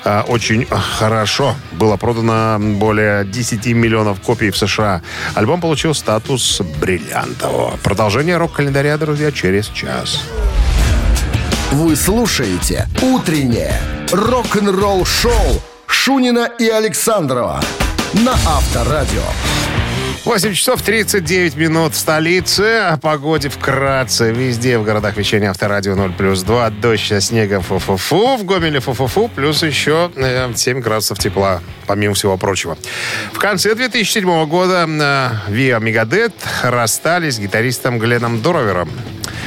э, 0.04 0.22
очень 0.22 0.66
хорошо. 0.66 1.56
Было 1.78 1.98
продано 1.98 2.58
более 2.60 3.26
10 3.26 3.68
миллионов 3.68 4.22
копий 4.22 4.50
в 4.50 4.58
США. 4.58 5.02
Альбом 5.34 5.62
получил 5.62 5.94
статус 5.94 6.62
бриллиантового. 6.80 7.78
Продолжение 7.84 8.38
рок-календаря, 8.38 8.98
друзья, 8.98 9.32
через 9.32 9.68
час. 9.68 10.22
Вы 11.72 11.96
слушаете 11.96 12.88
«Утреннее 13.02 13.74
рок-н-ролл-шоу» 14.12 15.62
Шунина 15.88 16.50
и 16.60 16.70
Александрова 16.70 17.62
на 18.14 18.34
Авторадио. 18.34 19.24
8 20.26 20.54
часов 20.54 20.82
39 20.82 21.56
минут 21.56 21.94
в 21.94 21.98
столице. 21.98 22.80
О 22.80 22.98
погоде 22.98 23.48
вкратце. 23.50 24.32
Везде 24.32 24.80
в 24.80 24.84
городах 24.84 25.18
вещания 25.18 25.52
Авторадио 25.52 25.94
0 25.94 26.14
плюс 26.14 26.42
2. 26.42 26.72
Дождь 26.72 27.08
со 27.10 27.22
снегом 27.22 27.62
фу-фу-фу. 27.62 28.38
В 28.38 28.44
Гомеле 28.44 28.80
фу-фу-фу. 28.80 29.28
Плюс 29.28 29.62
еще 29.62 30.10
э, 30.16 30.52
7 30.56 30.80
градусов 30.80 31.20
тепла, 31.20 31.62
помимо 31.86 32.16
всего 32.16 32.38
прочего. 32.38 32.76
В 33.34 33.38
конце 33.38 33.76
2007 33.76 34.48
года 34.48 34.88
э, 34.90 35.52
Виа 35.52 35.78
Мегадет 35.78 36.34
расстались 36.64 37.36
с 37.36 37.40
гитаристом 37.40 38.00
Гленном 38.00 38.42
Доровером 38.42 38.90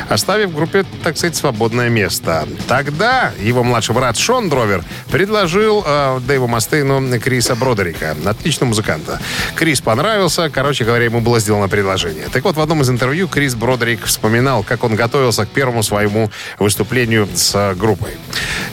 оставив 0.09 0.55
группе, 0.55 0.85
так 1.03 1.17
сказать, 1.17 1.37
свободное 1.37 1.89
место. 1.89 2.49
Тогда 2.67 3.33
его 3.41 3.63
младший 3.63 3.95
брат 3.95 4.17
Шон 4.17 4.49
Дровер 4.49 4.85
предложил 5.11 5.85
э, 5.87 6.21
Дэйву 6.27 6.47
Мастейну 6.47 7.19
Криса 7.21 7.55
Бродерика, 7.55 8.17
отличного 8.25 8.69
музыканта. 8.69 9.21
Крис 9.55 9.81
понравился, 9.81 10.51
короче 10.51 10.85
говоря, 10.85 11.05
ему 11.05 11.21
было 11.21 11.41
сделано 11.41 11.69
предложение. 11.69 12.27
Так 12.33 12.45
вот, 12.45 12.57
в 12.57 12.61
одном 12.61 12.83
из 12.83 12.91
интервью 12.91 13.29
Крис 13.29 13.55
Бродерик 13.55 14.05
вспоминал, 14.05 14.63
как 14.63 14.85
он 14.85 14.95
готовился 14.95 15.47
к 15.47 15.49
первому 15.49 15.83
своему 15.83 16.31
выступлению 16.59 17.29
с 17.35 17.75
группой. 17.75 18.17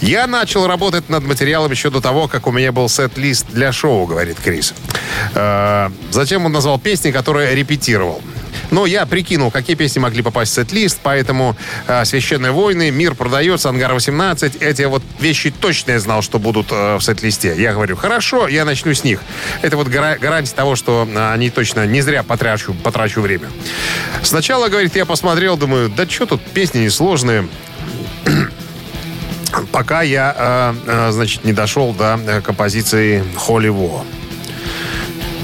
«Я 0.02 0.28
начал 0.28 0.68
работать 0.68 1.10
над 1.10 1.26
материалом 1.26 1.72
еще 1.72 1.90
до 1.90 2.02
того, 2.02 2.28
как 2.28 2.48
у 2.48 2.52
меня 2.52 2.72
был 2.72 2.90
сет-лист 2.90 3.48
для 3.52 3.72
шоу», 3.72 4.06
говорит 4.06 4.38
Крис. 4.44 4.74
Э, 5.34 5.90
затем 6.12 6.46
он 6.46 6.52
назвал 6.52 6.80
песни, 6.80 7.12
которые 7.12 7.56
репетировал. 7.56 8.22
Но 8.72 8.86
я 8.86 9.06
прикинул, 9.06 9.52
какие 9.52 9.76
песни 9.76 10.00
могли 10.00 10.22
попасть 10.22 10.52
в 10.52 10.56
сет-лист, 10.56 11.00
поэтому 11.04 11.56
э, 11.88 12.06
«Священные 12.06 12.52
войны», 12.52 12.92
«Мир 12.92 13.16
продается», 13.16 13.70
«Ангар-18» 13.70 14.58
эти 14.60 14.84
вот 14.84 15.04
вещи 15.20 15.52
точно 15.52 15.92
я 15.92 16.00
знал, 16.00 16.22
что 16.22 16.40
будут 16.40 16.68
э, 16.72 16.96
в 16.98 17.02
сет-листе. 17.02 17.56
Я 17.58 17.74
говорю, 17.74 17.96
хорошо, 17.96 18.48
я 18.48 18.66
начну 18.66 18.94
с 18.94 19.04
них. 19.04 19.22
Это 19.62 19.78
вот 19.78 19.88
гара- 19.88 20.18
гарантия 20.20 20.54
того, 20.56 20.76
что 20.76 21.08
э, 21.10 21.34
они 21.34 21.50
точно 21.50 21.86
не 21.86 22.02
зря 22.02 22.24
потрачу, 22.24 22.74
потрачу 22.74 23.22
время. 23.22 23.48
Сначала, 24.24 24.68
говорит, 24.68 24.96
я 24.96 25.06
посмотрел, 25.06 25.58
думаю, 25.58 25.90
да 25.90 26.08
что 26.10 26.26
тут, 26.26 26.42
песни 26.42 26.80
несложные 26.80 27.48
пока 29.72 30.02
я, 30.02 30.74
значит, 31.12 31.46
не 31.46 31.54
дошел 31.54 31.94
до 31.94 32.42
композиции 32.44 33.24
«Холливо». 33.38 34.04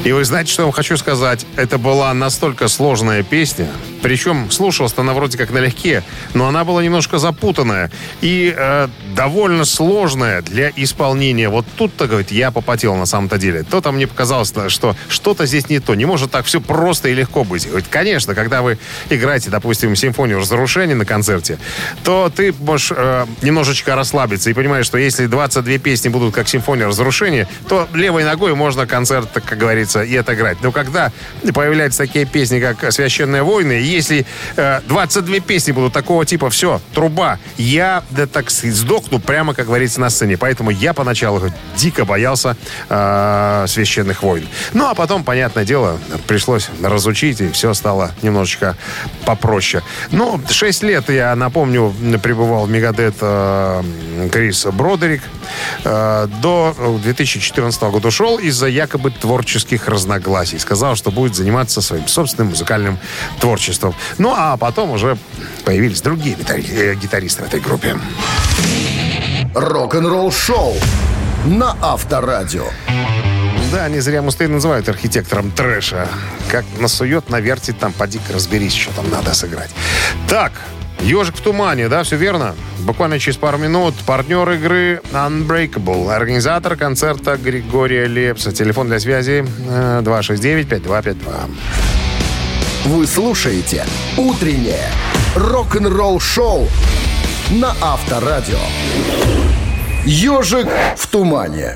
И 0.03 0.11
вы 0.11 0.25
знаете, 0.25 0.51
что 0.51 0.63
я 0.63 0.65
вам 0.65 0.73
хочу 0.73 0.97
сказать? 0.97 1.45
Это 1.55 1.77
была 1.77 2.11
настолько 2.13 2.67
сложная 2.67 3.21
песня. 3.21 3.69
Причем 4.01 4.49
слушалась-то 4.51 5.01
она 5.01 5.13
вроде 5.13 5.37
как 5.37 5.51
налегке, 5.51 6.03
но 6.33 6.47
она 6.47 6.63
была 6.63 6.83
немножко 6.83 7.17
запутанная 7.17 7.91
и 8.21 8.53
э, 8.55 8.87
довольно 9.15 9.65
сложная 9.65 10.41
для 10.41 10.71
исполнения. 10.75 11.49
Вот 11.49 11.65
тут-то, 11.75 12.07
говорит, 12.07 12.31
я 12.31 12.51
попотел 12.51 12.95
на 12.95 13.05
самом-то 13.05 13.37
деле. 13.37 13.63
То-то 13.63 13.91
мне 13.91 14.07
показалось, 14.07 14.53
что 14.67 14.95
что-то 15.07 15.45
здесь 15.45 15.69
не 15.69 15.79
то. 15.79 15.95
Не 15.95 16.05
может 16.05 16.31
так 16.31 16.45
все 16.45 16.61
просто 16.61 17.09
и 17.09 17.13
легко 17.13 17.43
быть. 17.43 17.67
Говорит, 17.67 17.87
конечно, 17.89 18.35
когда 18.35 18.61
вы 18.61 18.77
играете, 19.09 19.49
допустим, 19.49 19.95
симфонию 19.95 20.39
разрушения 20.39 20.95
на 20.95 21.05
концерте, 21.05 21.57
то 22.03 22.31
ты 22.33 22.53
можешь 22.53 22.91
э, 22.95 23.25
немножечко 23.41 23.95
расслабиться 23.95 24.49
и 24.49 24.53
понимаешь, 24.53 24.85
что 24.85 24.97
если 24.97 25.27
22 25.27 25.77
песни 25.77 26.09
будут 26.09 26.33
как 26.33 26.47
симфония 26.47 26.87
разрушения, 26.87 27.47
то 27.67 27.87
левой 27.93 28.23
ногой 28.23 28.55
можно 28.55 28.87
концерт, 28.87 29.29
как 29.33 29.57
говорится, 29.57 30.03
и 30.03 30.15
отыграть. 30.15 30.57
Но 30.61 30.71
когда 30.71 31.11
появляются 31.53 31.99
такие 31.99 32.25
песни, 32.25 32.59
как 32.59 32.91
«Священные 32.91 33.43
войны», 33.43 33.73
если 33.91 34.25
э, 34.55 34.81
22 34.87 35.39
песни 35.39 35.71
будут 35.71 35.93
такого 35.93 36.25
типа, 36.25 36.49
все, 36.49 36.81
труба, 36.93 37.39
я, 37.57 38.03
да 38.11 38.27
так 38.27 38.49
сдохну 38.49 39.19
прямо, 39.19 39.53
как 39.53 39.67
говорится, 39.67 39.99
на 39.99 40.09
сцене. 40.09 40.37
Поэтому 40.37 40.71
я 40.71 40.93
поначалу 40.93 41.41
дико 41.75 42.05
боялся 42.05 42.57
э, 42.89 43.65
«Священных 43.67 44.23
войн». 44.23 44.47
Ну, 44.73 44.87
а 44.87 44.95
потом, 44.95 45.23
понятное 45.23 45.65
дело, 45.65 45.99
пришлось 46.27 46.69
разучить, 46.81 47.41
и 47.41 47.51
все 47.51 47.73
стало 47.73 48.11
немножечко 48.21 48.75
попроще. 49.25 49.83
Ну, 50.11 50.41
6 50.49 50.83
лет, 50.83 51.09
я 51.09 51.35
напомню, 51.35 51.93
пребывал 52.21 52.65
в 52.65 52.69
Мегадет 52.69 53.15
э, 53.21 53.83
Крис 54.31 54.65
Бродерик. 54.65 55.21
Э, 55.83 56.27
до 56.41 56.75
2014 57.03 57.81
года 57.83 58.07
ушел 58.07 58.37
из-за 58.37 58.67
якобы 58.67 59.11
творческих 59.11 59.87
разногласий. 59.87 60.59
Сказал, 60.59 60.95
что 60.95 61.11
будет 61.11 61.35
заниматься 61.35 61.81
своим 61.81 62.07
собственным 62.07 62.49
музыкальным 62.49 62.99
творчеством. 63.39 63.93
Ну, 64.17 64.33
а 64.35 64.57
потом 64.57 64.91
уже 64.91 65.17
появились 65.65 66.01
другие 66.01 66.35
гитари- 66.35 66.73
э, 66.73 66.95
гитаристы 66.95 67.43
в 67.43 67.47
этой 67.47 67.59
группе. 67.59 67.97
Рок-н-ролл-шоу 69.53 70.75
на 71.45 71.75
Авторадио. 71.81 72.65
Да, 73.71 73.87
не 73.87 74.01
зря 74.01 74.21
Мустейн 74.21 74.51
называют 74.51 74.89
архитектором 74.89 75.49
трэша. 75.51 76.07
Как 76.49 76.65
насует, 76.79 77.29
навертит, 77.29 77.79
там, 77.79 77.93
поди-ка 77.93 78.33
разберись, 78.33 78.73
что 78.73 78.91
там 78.93 79.09
надо 79.09 79.33
сыграть. 79.33 79.69
Так, 80.27 80.51
«Ежик 81.01 81.35
в 81.35 81.41
тумане», 81.41 81.89
да, 81.89 82.03
все 82.03 82.15
верно? 82.15 82.55
Буквально 82.79 83.19
через 83.19 83.37
пару 83.37 83.57
минут 83.57 83.95
партнер 84.05 84.49
игры 84.51 85.01
Unbreakable, 85.11 86.13
организатор 86.13 86.75
концерта 86.75 87.37
Григория 87.37 88.05
Лепса. 88.05 88.51
Телефон 88.51 88.87
для 88.87 88.99
связи 88.99 89.45
э, 89.67 90.01
269-5252. 90.03 91.51
Вы 92.85 93.07
слушаете 93.07 93.85
«Утреннее 94.17 94.89
рок-н-ролл-шоу» 95.35 96.67
на 97.51 97.73
Авторадио. 97.81 98.59
«Ежик 100.05 100.67
в 100.97 101.07
тумане». 101.07 101.75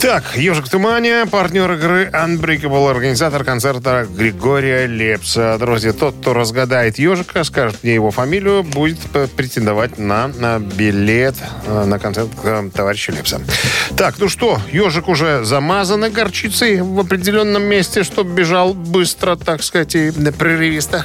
Так, 0.00 0.34
«Ежик 0.34 0.64
в 0.64 0.70
тумане», 0.70 1.26
партнер 1.26 1.70
игры 1.72 2.10
Unbreakable, 2.10 2.90
организатор 2.90 3.44
концерта 3.44 4.06
Григория 4.08 4.86
Лепса. 4.86 5.58
Друзья, 5.60 5.92
тот, 5.92 6.14
кто 6.22 6.32
разгадает 6.32 6.98
ежика, 6.98 7.44
скажет 7.44 7.82
мне 7.82 7.94
его 7.94 8.10
фамилию, 8.10 8.62
будет 8.62 8.98
претендовать 9.36 9.98
на, 9.98 10.28
на 10.28 10.58
билет 10.58 11.34
э, 11.66 11.84
на 11.84 11.98
концерт 11.98 12.30
э, 12.42 12.70
товарища 12.72 13.12
Лепса. 13.12 13.42
Так, 13.94 14.14
ну 14.18 14.30
что, 14.30 14.58
ежик 14.72 15.06
уже 15.06 15.44
замазан 15.44 16.10
горчицей 16.10 16.80
в 16.80 16.98
определенном 16.98 17.64
месте, 17.64 18.02
чтобы 18.02 18.32
бежал 18.32 18.72
быстро, 18.72 19.36
так 19.36 19.62
сказать, 19.62 19.94
и 19.96 20.10
прерывисто. 20.10 21.04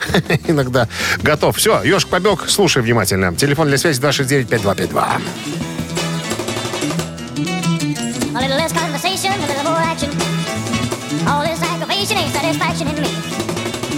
Иногда 0.46 0.86
готов. 1.22 1.56
Все, 1.56 1.82
ежик 1.82 2.10
побег, 2.10 2.44
слушай 2.48 2.82
внимательно. 2.82 3.34
Телефон 3.34 3.68
для 3.68 3.78
связи 3.78 4.02
269-5252. 4.02 5.63
A 8.34 8.40
little 8.42 8.56
less 8.58 8.72
conversation, 8.72 9.30
a 9.30 9.46
little 9.46 9.62
more 9.62 9.78
action. 9.78 10.10
All 11.30 11.46
this 11.46 11.62
aggravation 11.62 12.18
ain't 12.18 12.34
satisfaction 12.34 12.88
in 12.90 12.98
me. 12.98 13.06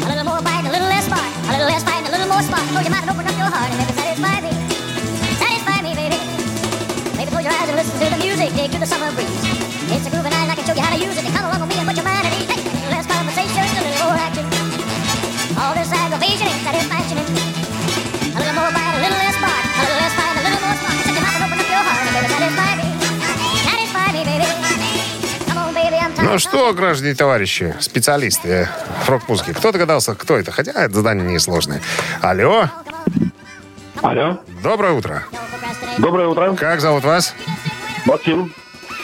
A 0.04 0.08
little 0.12 0.28
more 0.28 0.42
bite, 0.44 0.68
a 0.68 0.70
little 0.70 0.88
less 0.92 1.08
spark. 1.08 1.24
A 1.48 1.52
little 1.56 1.64
less 1.64 1.82
fight, 1.82 2.04
a 2.04 2.12
little 2.12 2.28
more 2.28 2.42
spark. 2.44 2.60
Close 2.68 2.84
your 2.84 2.92
mind 2.92 3.08
and 3.08 3.16
open 3.16 3.24
up 3.24 3.32
your 3.32 3.48
heart 3.48 3.72
and 3.72 3.80
maybe 3.80 3.96
satisfy 3.96 4.36
me. 4.44 4.52
Satisfy 5.40 5.80
me, 5.80 5.96
baby. 5.96 6.20
Maybe 7.16 7.30
close 7.32 7.48
your 7.48 7.56
eyes 7.56 7.68
and 7.72 7.80
listen 7.80 7.96
to 7.96 8.12
the 8.12 8.20
music. 8.20 8.52
Dig 8.52 8.70
to 8.72 8.78
the 8.78 8.84
summer 8.84 9.08
breeze. 9.16 9.40
It's 9.88 10.06
a 10.06 10.10
groove 10.12 10.28
and 10.28 10.34
Ну 26.36 26.40
что, 26.40 26.70
граждане 26.74 27.14
товарищи, 27.14 27.74
специалисты 27.80 28.68
рок-музыки, 29.06 29.54
кто 29.54 29.72
догадался, 29.72 30.14
кто 30.14 30.36
это? 30.36 30.52
Хотя 30.52 30.72
это 30.72 30.96
задание 30.96 31.26
несложное. 31.32 31.80
Алло, 32.20 32.68
Алло. 34.02 34.38
доброе 34.62 34.92
утро. 34.92 35.24
Доброе 35.96 36.28
утро. 36.28 36.52
Как 36.52 36.82
зовут 36.82 37.04
вас? 37.04 37.34
Максим. 38.04 38.52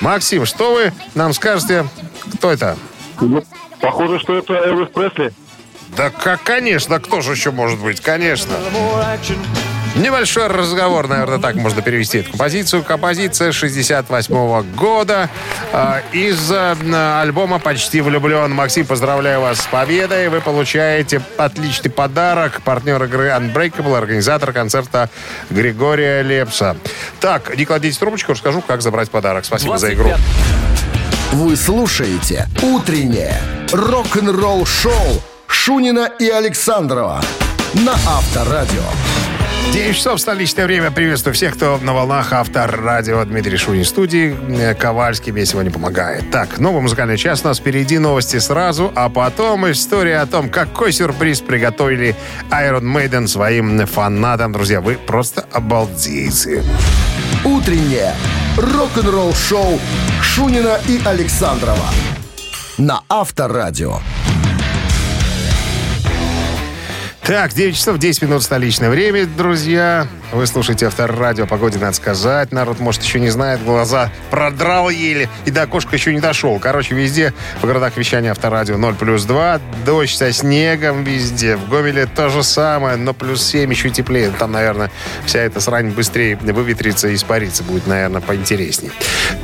Максим, 0.02 0.44
что 0.44 0.74
вы 0.74 0.92
нам 1.14 1.32
скажете? 1.32 1.86
Кто 2.34 2.50
это? 2.50 2.76
Ну, 3.18 3.42
Похоже, 3.80 4.18
что 4.18 4.36
это 4.36 4.52
Элвис 4.52 4.90
Пресли. 4.90 5.32
Да 5.96 6.10
как, 6.10 6.42
конечно, 6.42 7.00
кто 7.00 7.22
же 7.22 7.32
еще 7.32 7.50
может 7.50 7.80
быть? 7.80 8.02
Конечно. 8.02 8.52
Небольшой 9.94 10.46
разговор, 10.46 11.06
наверное, 11.06 11.38
так 11.38 11.54
можно 11.56 11.82
перевести 11.82 12.18
эту 12.18 12.30
композицию. 12.30 12.82
Композиция 12.82 13.52
68 13.52 14.62
года 14.74 15.28
э, 15.70 16.00
из 16.12 16.50
э, 16.50 17.20
альбома 17.20 17.58
«Почти 17.58 18.00
влюблен». 18.00 18.52
Максим, 18.52 18.86
поздравляю 18.86 19.42
вас 19.42 19.60
с 19.60 19.66
победой. 19.66 20.30
Вы 20.30 20.40
получаете 20.40 21.20
отличный 21.36 21.90
подарок. 21.90 22.62
Партнер 22.64 23.02
игры 23.04 23.28
Unbreakable, 23.28 23.96
организатор 23.96 24.52
концерта 24.52 25.10
Григория 25.50 26.22
Лепса. 26.22 26.76
Так, 27.20 27.54
не 27.56 27.66
кладите 27.66 27.98
трубочку, 27.98 28.32
расскажу, 28.32 28.62
как 28.62 28.80
забрать 28.80 29.10
подарок. 29.10 29.44
Спасибо 29.44 29.76
за 29.76 29.92
игру. 29.92 30.10
Вы 31.32 31.54
слушаете 31.54 32.48
«Утреннее 32.62 33.38
рок-н-ролл-шоу» 33.72 35.22
Шунина 35.46 36.10
и 36.18 36.28
Александрова 36.28 37.20
на 37.74 37.92
Авторадио. 37.92 38.82
9 39.72 39.96
часов 39.96 40.20
столичное 40.20 40.66
время. 40.66 40.90
Приветствую 40.90 41.32
всех, 41.32 41.54
кто 41.54 41.78
на 41.78 41.94
волнах 41.94 42.34
Авторадио. 42.34 43.24
Дмитрий 43.24 43.56
Шунин 43.56 43.86
студии. 43.86 44.36
Э, 44.60 44.74
Ковальский 44.74 45.32
мне 45.32 45.46
сегодня 45.46 45.70
помогает. 45.70 46.30
Так, 46.30 46.58
новый 46.58 46.82
музыкальный 46.82 47.16
час 47.16 47.40
у 47.42 47.48
нас 47.48 47.58
впереди. 47.58 47.98
Новости 47.98 48.38
сразу, 48.38 48.92
а 48.94 49.08
потом 49.08 49.70
история 49.70 50.18
о 50.18 50.26
том, 50.26 50.50
какой 50.50 50.92
сюрприз 50.92 51.40
приготовили 51.40 52.14
Iron 52.50 52.82
Maiden 52.82 53.26
своим 53.26 53.86
фанатам. 53.86 54.52
Друзья, 54.52 54.82
вы 54.82 54.96
просто 54.96 55.46
обалдеете. 55.50 56.62
Утреннее 57.42 58.14
рок-н-ролл-шоу 58.58 59.80
Шунина 60.20 60.78
и 60.86 61.00
Александрова 61.02 61.88
на 62.76 63.02
Авторадио. 63.08 64.00
Так, 67.32 67.54
9 67.54 67.74
часов 67.74 67.96
10 67.96 68.20
минут 68.20 68.42
столичное 68.42 68.90
время, 68.90 69.24
друзья. 69.24 70.06
Вы 70.32 70.46
слушаете 70.46 70.86
Авторадио. 70.86 71.46
Погоде 71.46 71.78
надо 71.78 71.94
сказать. 71.94 72.52
Народ, 72.52 72.78
может, 72.78 73.02
еще 73.02 73.20
не 73.20 73.30
знает. 73.30 73.62
Глаза 73.64 74.10
продрал 74.30 74.90
еле. 74.90 75.28
И 75.46 75.50
до 75.50 75.62
окошка 75.62 75.94
еще 75.94 76.14
не 76.14 76.20
дошел. 76.20 76.58
Короче, 76.58 76.94
везде 76.94 77.34
в 77.60 77.66
городах 77.66 77.96
вещания 77.96 78.30
Авторадио 78.30 78.76
0 78.76 78.94
плюс 78.96 79.24
2. 79.24 79.60
Дождь 79.84 80.16
со 80.16 80.32
снегом 80.32 81.04
везде. 81.04 81.56
В 81.56 81.70
Гомеле 81.70 82.06
то 82.06 82.28
же 82.28 82.42
самое, 82.42 82.96
но 82.96 83.14
плюс 83.14 83.42
7 83.42 83.70
еще 83.70 83.88
теплее. 83.90 84.30
Там, 84.38 84.52
наверное, 84.52 84.90
вся 85.26 85.40
эта 85.40 85.60
срань 85.60 85.90
быстрее 85.90 86.36
выветрится 86.36 87.08
и 87.08 87.14
испарится. 87.14 87.62
Будет, 87.62 87.86
наверное, 87.86 88.20
поинтереснее. 88.22 88.92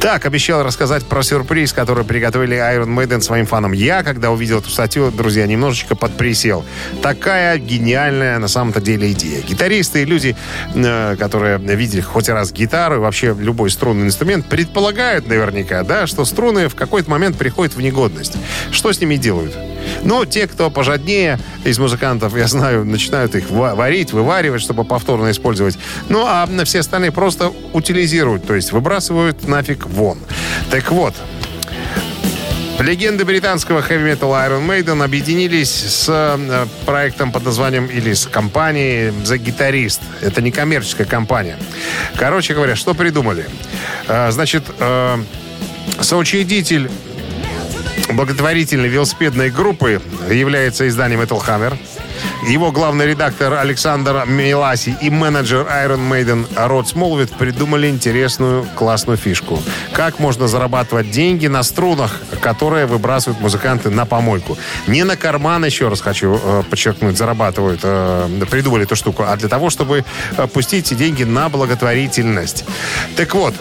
Так, 0.00 0.24
обещал 0.24 0.62
рассказать 0.62 1.06
про 1.06 1.22
сюрприз, 1.22 1.72
который 1.74 2.04
приготовили 2.04 2.56
Iron 2.56 2.94
Maiden 2.94 3.20
своим 3.20 3.46
фанам. 3.46 3.72
Я, 3.72 4.02
когда 4.02 4.30
увидел 4.30 4.58
эту 4.58 4.70
статью, 4.70 5.10
друзья, 5.10 5.46
немножечко 5.46 5.96
подприсел. 5.96 6.64
Такая 7.02 7.58
гениальная 7.78 8.38
на 8.38 8.48
самом-то 8.48 8.80
деле 8.80 9.12
идея. 9.12 9.42
Гитаристы 9.42 10.02
и 10.02 10.04
люди, 10.04 10.36
э, 10.74 11.16
которые 11.18 11.58
видели 11.58 12.00
хоть 12.00 12.28
раз 12.28 12.52
гитару 12.52 12.96
и 12.96 12.98
вообще 12.98 13.34
любой 13.38 13.70
струнный 13.70 14.06
инструмент, 14.06 14.46
предполагают 14.46 15.26
наверняка, 15.26 15.82
да, 15.82 16.06
что 16.06 16.24
струны 16.24 16.68
в 16.68 16.74
какой-то 16.74 17.10
момент 17.10 17.36
приходят 17.36 17.74
в 17.74 17.80
негодность. 17.80 18.36
Что 18.70 18.92
с 18.92 19.00
ними 19.00 19.16
делают? 19.16 19.56
Ну, 20.02 20.24
те, 20.24 20.46
кто 20.46 20.70
пожаднее 20.70 21.38
из 21.64 21.78
музыкантов, 21.78 22.36
я 22.36 22.46
знаю, 22.46 22.84
начинают 22.84 23.34
их 23.34 23.50
ва- 23.50 23.74
варить, 23.74 24.12
вываривать, 24.12 24.60
чтобы 24.60 24.84
повторно 24.84 25.30
использовать. 25.30 25.78
Ну, 26.08 26.24
а 26.26 26.48
все 26.64 26.80
остальные 26.80 27.12
просто 27.12 27.52
утилизируют, 27.72 28.46
то 28.46 28.54
есть 28.54 28.72
выбрасывают 28.72 29.46
нафиг 29.48 29.86
вон. 29.86 30.18
Так 30.70 30.90
вот, 30.90 31.14
Легенды 32.78 33.24
британского 33.24 33.82
хэви-металла 33.82 34.46
Iron 34.46 34.66
Maiden 34.66 35.02
объединились 35.02 35.70
с 35.70 36.06
э, 36.08 36.66
проектом 36.86 37.32
под 37.32 37.44
названием, 37.44 37.86
или 37.86 38.12
с 38.12 38.26
компанией 38.26 39.10
The 39.10 39.36
Guitarist. 39.36 40.00
Это 40.22 40.40
не 40.40 40.52
коммерческая 40.52 41.06
компания. 41.06 41.58
Короче 42.16 42.54
говоря, 42.54 42.76
что 42.76 42.94
придумали? 42.94 43.46
Э, 44.06 44.30
значит, 44.30 44.62
э, 44.78 45.18
соучредитель 46.00 46.88
благотворительной 48.12 48.88
велосипедной 48.88 49.50
группы 49.50 50.00
является 50.30 50.86
изданием 50.86 51.20
Metal 51.20 51.44
Hammer. 51.44 51.76
Его 52.46 52.70
главный 52.70 53.06
редактор 53.06 53.54
Александр 53.54 54.24
Миласи 54.26 54.96
и 55.02 55.10
менеджер 55.10 55.66
Iron 55.66 56.08
Maiden 56.08 56.46
Род 56.54 56.88
Смолвит 56.88 57.30
придумали 57.32 57.88
интересную 57.88 58.64
классную 58.76 59.16
фишку. 59.18 59.60
Как 59.92 60.20
можно 60.20 60.46
зарабатывать 60.46 61.10
деньги 61.10 61.48
на 61.48 61.62
струнах, 61.64 62.20
которые 62.40 62.86
выбрасывают 62.86 63.40
музыканты 63.40 63.90
на 63.90 64.06
помойку. 64.06 64.56
Не 64.86 65.04
на 65.04 65.16
карман, 65.16 65.64
еще 65.64 65.88
раз 65.88 66.00
хочу 66.00 66.40
э, 66.42 66.62
подчеркнуть, 66.70 67.18
зарабатывают, 67.18 67.80
э, 67.82 68.44
придумали 68.48 68.84
эту 68.84 68.94
штуку, 68.94 69.24
а 69.26 69.36
для 69.36 69.48
того, 69.48 69.68
чтобы 69.68 70.04
э, 70.36 70.46
пустить 70.46 70.96
деньги 70.96 71.24
на 71.24 71.48
благотворительность. 71.48 72.64
Так 73.16 73.34
вот, 73.34 73.54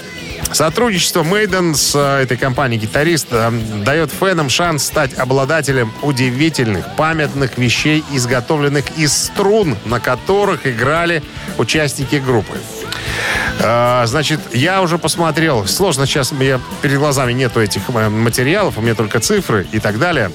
Сотрудничество 0.52 1.24
Мейден 1.24 1.76
с 1.76 1.94
э, 1.96 2.24
этой 2.24 2.38
компанией 2.38 2.80
«Гитарист» 2.80 3.28
э, 3.32 3.52
дает 3.86 4.12
фенам 4.12 4.50
шанс 4.50 4.86
стать 4.86 5.14
обладателем 5.18 5.94
удивительных, 6.02 6.96
памятных 6.96 7.58
вещей, 7.58 8.04
изготовленных 8.12 8.86
из 8.98 9.14
струн, 9.14 9.78
на 9.86 10.00
которых 10.00 10.66
играли 10.66 11.22
участники 11.58 12.16
группы. 12.16 12.58
Э, 13.60 14.04
Значит, 14.06 14.40
я 14.54 14.82
уже 14.82 14.98
посмотрел. 14.98 15.66
Сложно 15.68 16.06
сейчас, 16.06 16.32
я, 16.40 16.60
перед 16.82 16.98
глазами 16.98 17.34
нету 17.34 17.60
этих 17.60 17.82
э, 17.90 18.10
материалов, 18.10 18.78
у 18.78 18.82
меня 18.82 18.96
только 18.96 19.20
цифры 19.20 19.68
и 19.72 19.80
так 19.80 20.00
далее. 20.00 20.32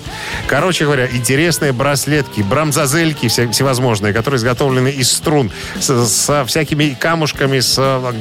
Короче 0.46 0.85
говоря, 0.85 1.06
интересные 1.11 1.72
браслетки, 1.72 2.42
брамзазельки 2.42 3.28
всевозможные, 3.28 4.12
которые 4.12 4.38
изготовлены 4.38 4.88
из 4.88 5.11
струн, 5.11 5.50
со 5.80 6.44
всякими 6.44 6.96
камушками, 6.98 7.61
с 7.61 7.76
э, 7.78 8.12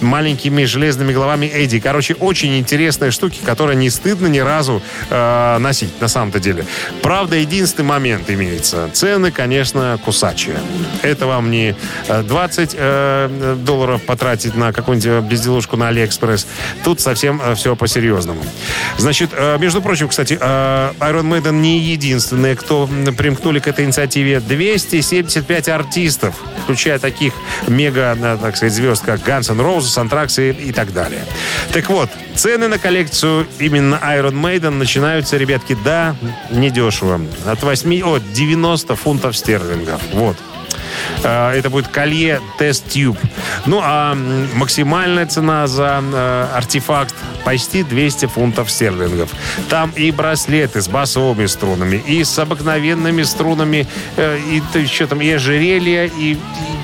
маленькими 0.00 0.64
железными 0.64 1.12
головами 1.12 1.46
Эдди. 1.46 1.80
Короче, 1.80 2.14
очень 2.14 2.58
интересные 2.58 3.10
штуки, 3.10 3.40
которые 3.44 3.76
не 3.76 3.90
стыдно 3.90 4.26
ни 4.26 4.38
разу 4.38 4.82
э, 5.08 5.58
носить, 5.58 6.00
на 6.00 6.08
самом-то 6.08 6.40
деле. 6.40 6.64
Правда, 7.02 7.36
единственный 7.36 7.86
момент 7.86 8.30
имеется. 8.30 8.88
Цены, 8.92 9.30
конечно, 9.30 9.98
кусачие. 10.04 10.58
Это 11.02 11.26
вам 11.26 11.50
не 11.50 11.74
э, 12.08 12.22
20 12.22 12.70
э, 12.74 13.56
долларов 13.64 14.02
потратить 14.02 14.49
на 14.54 14.72
какую-нибудь 14.72 15.24
безделушку 15.30 15.76
на 15.76 15.88
Алиэкспресс. 15.88 16.46
Тут 16.84 17.00
совсем 17.00 17.40
все 17.54 17.76
по-серьезному. 17.76 18.42
Значит, 18.98 19.30
э, 19.32 19.58
между 19.58 19.82
прочим, 19.82 20.08
кстати, 20.08 20.38
э, 20.40 20.92
Iron 21.00 21.28
Maiden 21.28 21.60
не 21.60 21.78
единственные, 21.78 22.56
кто 22.56 22.88
примкнули 23.16 23.58
к 23.58 23.68
этой 23.68 23.84
инициативе. 23.84 24.40
275 24.40 25.68
артистов, 25.68 26.34
включая 26.62 26.98
таких 26.98 27.32
мега, 27.66 28.16
э, 28.20 28.38
так 28.40 28.56
сказать, 28.56 28.74
звезд, 28.74 29.04
как 29.04 29.20
Guns 29.20 29.50
N' 29.50 29.60
Roses, 29.60 29.96
Anthrax 29.96 30.40
и, 30.42 30.68
и 30.68 30.72
так 30.72 30.92
далее. 30.92 31.24
Так 31.72 31.88
вот, 31.88 32.10
цены 32.34 32.68
на 32.68 32.78
коллекцию 32.78 33.46
именно 33.58 34.00
Iron 34.02 34.34
Maiden 34.34 34.70
начинаются, 34.70 35.36
ребятки, 35.36 35.76
да, 35.84 36.16
недешево. 36.50 37.20
От 37.46 37.62
8, 37.62 38.02
от 38.02 38.32
90 38.32 38.96
фунтов 38.96 39.36
стерлингов. 39.36 40.00
Вот. 40.12 40.36
Э, 41.22 41.52
Это 41.52 41.70
будет 41.70 41.88
колье 41.88 42.40
Test 42.58 42.84
Tube. 42.88 43.18
Ну, 43.66 43.80
а 43.82 44.14
максимальная 44.54 45.26
цена 45.26 45.66
за 45.66 46.02
э, 46.02 46.46
артефакт 46.54 47.14
почти 47.44 47.82
200 47.82 48.26
фунтов 48.26 48.70
стерлингов. 48.70 49.30
Там 49.68 49.90
и 49.96 50.10
браслеты 50.10 50.80
с 50.80 50.88
басовыми 50.88 51.46
струнами, 51.46 51.96
и 51.96 52.24
с 52.24 52.38
обыкновенными 52.38 53.22
струнами, 53.22 53.86
э, 54.16 54.38
и 54.38 54.86
что 54.86 55.06
там, 55.06 55.20
и 55.20 55.30
ожерелья, 55.30 56.06
и, 56.06 56.36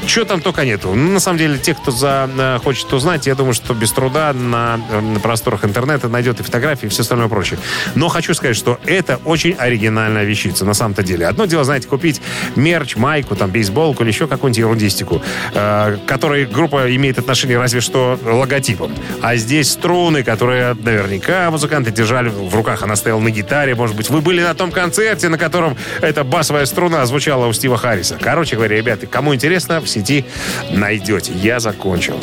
что 0.06 0.24
там 0.24 0.40
только 0.40 0.64
нету. 0.64 0.94
Ну, 0.94 1.12
на 1.12 1.20
самом 1.20 1.38
деле, 1.38 1.58
те, 1.58 1.74
кто 1.74 1.90
за, 1.90 2.60
хочет 2.62 2.92
узнать, 2.92 3.26
я 3.26 3.34
думаю, 3.34 3.54
что 3.54 3.74
без 3.74 3.92
труда 3.92 4.32
на, 4.32 4.76
на 4.76 5.20
просторах 5.20 5.64
интернета 5.64 6.08
найдет 6.08 6.40
и 6.40 6.42
фотографии, 6.42 6.86
и 6.86 6.88
все 6.88 7.02
остальное 7.02 7.28
прочее. 7.28 7.58
Но 7.94 8.08
хочу 8.08 8.34
сказать, 8.34 8.56
что 8.56 8.78
это 8.86 9.20
очень 9.24 9.52
оригинальная 9.52 10.24
вещица, 10.24 10.64
на 10.64 10.74
самом-то 10.74 11.02
деле. 11.02 11.26
Одно 11.26 11.46
дело, 11.46 11.64
знаете, 11.64 11.88
купить 11.88 12.20
мерч, 12.54 12.96
майку, 12.96 13.36
там, 13.36 13.50
бейсболку 13.50 14.04
или 14.06 14.12
еще 14.12 14.26
какую-нибудь 14.26 14.58
ерундистику, 14.58 15.22
э, 15.52 15.98
которой 16.06 16.46
группа 16.46 16.94
имеет 16.94 17.18
отношение 17.18 17.58
разве 17.58 17.80
что 17.80 18.18
логотипом. 18.24 18.92
А 19.20 19.36
здесь 19.36 19.70
струны, 19.70 20.22
которые 20.22 20.74
наверняка 20.74 21.50
музыканты 21.50 21.90
держали 21.90 22.28
в 22.28 22.54
руках. 22.54 22.82
Она 22.82 22.96
стояла 22.96 23.20
на 23.20 23.30
гитаре, 23.30 23.74
может 23.74 23.96
быть. 23.96 24.08
Вы 24.08 24.20
были 24.20 24.42
на 24.42 24.54
том 24.54 24.70
концерте, 24.70 25.28
на 25.28 25.38
котором 25.38 25.76
эта 26.00 26.24
басовая 26.24 26.66
струна 26.66 27.04
звучала 27.06 27.46
у 27.46 27.52
Стива 27.52 27.76
Харриса. 27.76 28.16
Короче 28.20 28.56
говоря, 28.56 28.76
ребята, 28.76 29.06
кому 29.06 29.34
интересно, 29.34 29.80
в 29.80 29.88
сети 29.88 30.24
найдете. 30.70 31.32
Я 31.32 31.60
закончил. 31.60 32.18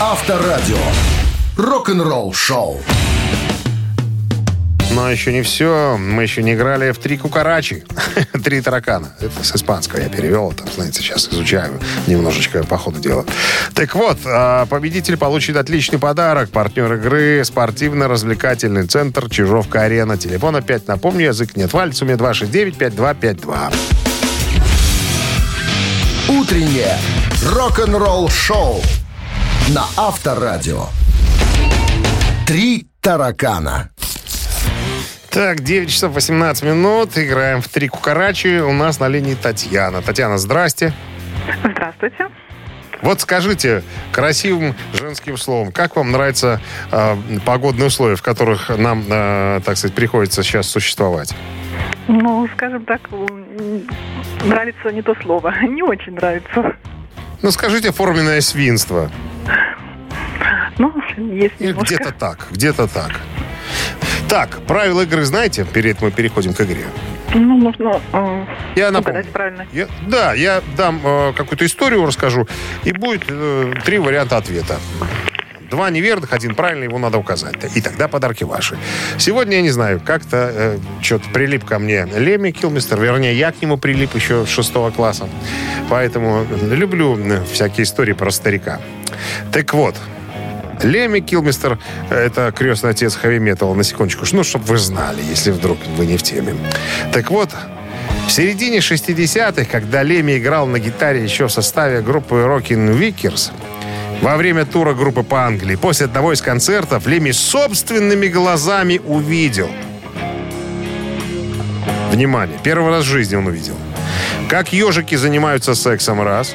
Авторадио. 0.00 0.78
Рок-н-ролл 1.56 2.32
шоу. 2.32 2.80
Но 4.92 5.10
еще 5.10 5.32
не 5.32 5.42
все. 5.42 5.96
Мы 5.98 6.22
еще 6.22 6.42
не 6.42 6.54
играли 6.54 6.90
в 6.90 6.98
три 6.98 7.16
кукарачи. 7.16 7.84
три 8.44 8.60
таракана. 8.60 9.14
Это 9.20 9.44
с 9.44 9.54
испанского 9.54 10.00
я 10.00 10.08
перевел. 10.08 10.52
Там, 10.52 10.66
знаете, 10.74 11.00
сейчас 11.00 11.28
изучаю 11.28 11.80
немножечко 12.06 12.64
по 12.64 12.76
ходу 12.76 13.00
дела. 13.00 13.24
Так 13.74 13.94
вот, 13.94 14.18
а, 14.24 14.66
победитель 14.66 15.16
получит 15.16 15.56
отличный 15.56 15.98
подарок. 15.98 16.50
Партнер 16.50 16.94
игры 16.94 17.42
спортивно-развлекательный 17.44 18.86
центр 18.86 19.28
Чижовка-Арена. 19.30 20.16
Телефон 20.16 20.56
опять 20.56 20.88
напомню, 20.88 21.26
язык 21.26 21.56
нет. 21.56 21.72
Вальцуме 21.72 22.14
269-5252. 22.14 23.74
Утреннее 26.28 26.98
рок-н-ролл-шоу 27.44 28.80
на 29.68 29.84
Авторадио. 29.96 30.86
Три 32.46 32.88
таракана. 33.00 33.89
Так, 35.30 35.60
9 35.60 35.88
часов 35.88 36.12
18 36.12 36.64
минут. 36.64 37.16
Играем 37.16 37.62
в 37.62 37.68
три 37.68 37.86
кукарачи. 37.86 38.60
У 38.60 38.72
нас 38.72 38.98
на 38.98 39.06
линии 39.06 39.36
Татьяна. 39.36 40.02
Татьяна, 40.02 40.38
здрасте. 40.38 40.92
Здравствуйте. 41.62 42.28
Вот 43.00 43.20
скажите 43.20 43.84
красивым 44.10 44.74
женским 44.92 45.36
словом, 45.36 45.70
как 45.70 45.94
вам 45.96 46.10
нравятся 46.10 46.60
э, 46.90 47.16
погодные 47.46 47.86
условия, 47.86 48.16
в 48.16 48.22
которых 48.22 48.68
нам, 48.76 49.04
э, 49.08 49.60
так 49.64 49.76
сказать, 49.76 49.94
приходится 49.94 50.42
сейчас 50.42 50.66
существовать? 50.66 51.34
Ну, 52.08 52.48
скажем 52.54 52.84
так, 52.84 53.00
нравится 54.44 54.90
не 54.92 55.00
то 55.00 55.14
слово. 55.22 55.54
Не 55.62 55.82
очень 55.82 56.14
нравится. 56.14 56.74
Ну, 57.40 57.50
скажите 57.52 57.92
форменное 57.92 58.40
свинство. 58.40 59.08
Ну, 60.76 60.92
есть. 61.16 61.58
Где-то 61.60 62.12
так, 62.12 62.48
где-то 62.50 62.88
так. 62.88 63.12
Так, 64.30 64.60
правила 64.66 65.02
игры 65.02 65.24
знаете? 65.24 65.64
Перед 65.64 66.00
мы 66.02 66.12
переходим 66.12 66.54
к 66.54 66.60
игре. 66.60 66.84
Ну, 67.34 67.58
нужно 67.58 68.00
э, 68.12 68.44
Я 68.76 68.90
напомню. 68.92 69.24
правильно. 69.32 69.66
Я- 69.72 69.88
да, 70.06 70.34
я 70.34 70.62
дам 70.76 71.00
э, 71.04 71.32
какую-то 71.36 71.66
историю, 71.66 72.06
расскажу, 72.06 72.46
и 72.84 72.92
будет 72.92 73.24
э, 73.28 73.72
три 73.84 73.98
варианта 73.98 74.36
ответа. 74.36 74.78
Два 75.68 75.90
неверных, 75.90 76.32
один 76.32 76.54
правильный, 76.54 76.86
его 76.86 76.98
надо 76.98 77.18
указать. 77.18 77.54
И 77.76 77.80
тогда 77.80 78.06
подарки 78.08 78.44
ваши. 78.44 78.76
Сегодня, 79.18 79.56
я 79.56 79.62
не 79.62 79.70
знаю, 79.70 80.00
как-то 80.04 80.78
что-то 81.00 81.28
прилип 81.30 81.64
ко 81.64 81.78
мне 81.80 82.06
Леми 82.16 82.50
Килмистер. 82.52 83.00
Вернее, 83.00 83.34
я 83.36 83.50
к 83.52 83.60
нему 83.62 83.78
прилип 83.78 84.14
еще 84.14 84.46
шестого 84.46 84.90
класса. 84.90 85.28
Поэтому 85.88 86.46
люблю 86.70 87.16
э, 87.18 87.44
всякие 87.52 87.82
истории 87.84 88.12
про 88.12 88.30
старика. 88.30 88.80
Так 89.52 89.74
вот, 89.74 89.96
Леми 90.82 91.20
Килмистер– 91.20 91.78
это 92.10 92.52
крестный 92.52 92.90
отец 92.90 93.14
хэви 93.14 93.38
металла, 93.38 93.74
на 93.74 93.84
секундочку. 93.84 94.24
Ну, 94.32 94.44
чтобы 94.44 94.64
вы 94.64 94.78
знали, 94.78 95.22
если 95.22 95.50
вдруг 95.50 95.78
вы 95.96 96.06
не 96.06 96.16
в 96.16 96.22
теме. 96.22 96.54
Так 97.12 97.30
вот, 97.30 97.50
в 98.26 98.30
середине 98.30 98.78
60-х, 98.78 99.64
когда 99.70 100.02
Леми 100.02 100.38
играл 100.38 100.66
на 100.66 100.78
гитаре 100.78 101.22
еще 101.22 101.48
в 101.48 101.52
составе 101.52 102.00
группы 102.00 102.36
Rockin' 102.36 102.98
Vickers, 102.98 103.52
во 104.22 104.36
время 104.36 104.64
тура 104.64 104.94
группы 104.94 105.22
по 105.22 105.44
Англии, 105.44 105.76
после 105.76 106.06
одного 106.06 106.32
из 106.32 106.40
концертов, 106.40 107.06
Леми 107.06 107.32
собственными 107.32 108.28
глазами 108.28 109.00
увидел. 109.04 109.70
Внимание, 112.10 112.58
первый 112.62 112.90
раз 112.90 113.04
в 113.04 113.08
жизни 113.08 113.36
он 113.36 113.46
увидел. 113.46 113.76
Как 114.48 114.72
ежики 114.72 115.14
занимаются 115.14 115.74
сексом, 115.74 116.22
раз. 116.22 116.54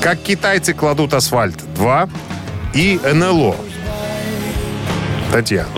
Как 0.00 0.18
китайцы 0.18 0.74
кладут 0.74 1.14
асфальт, 1.14 1.56
два. 1.74 2.08
И 2.76 3.00
НЛО. 3.02 3.56
Татьяна, 5.32 5.70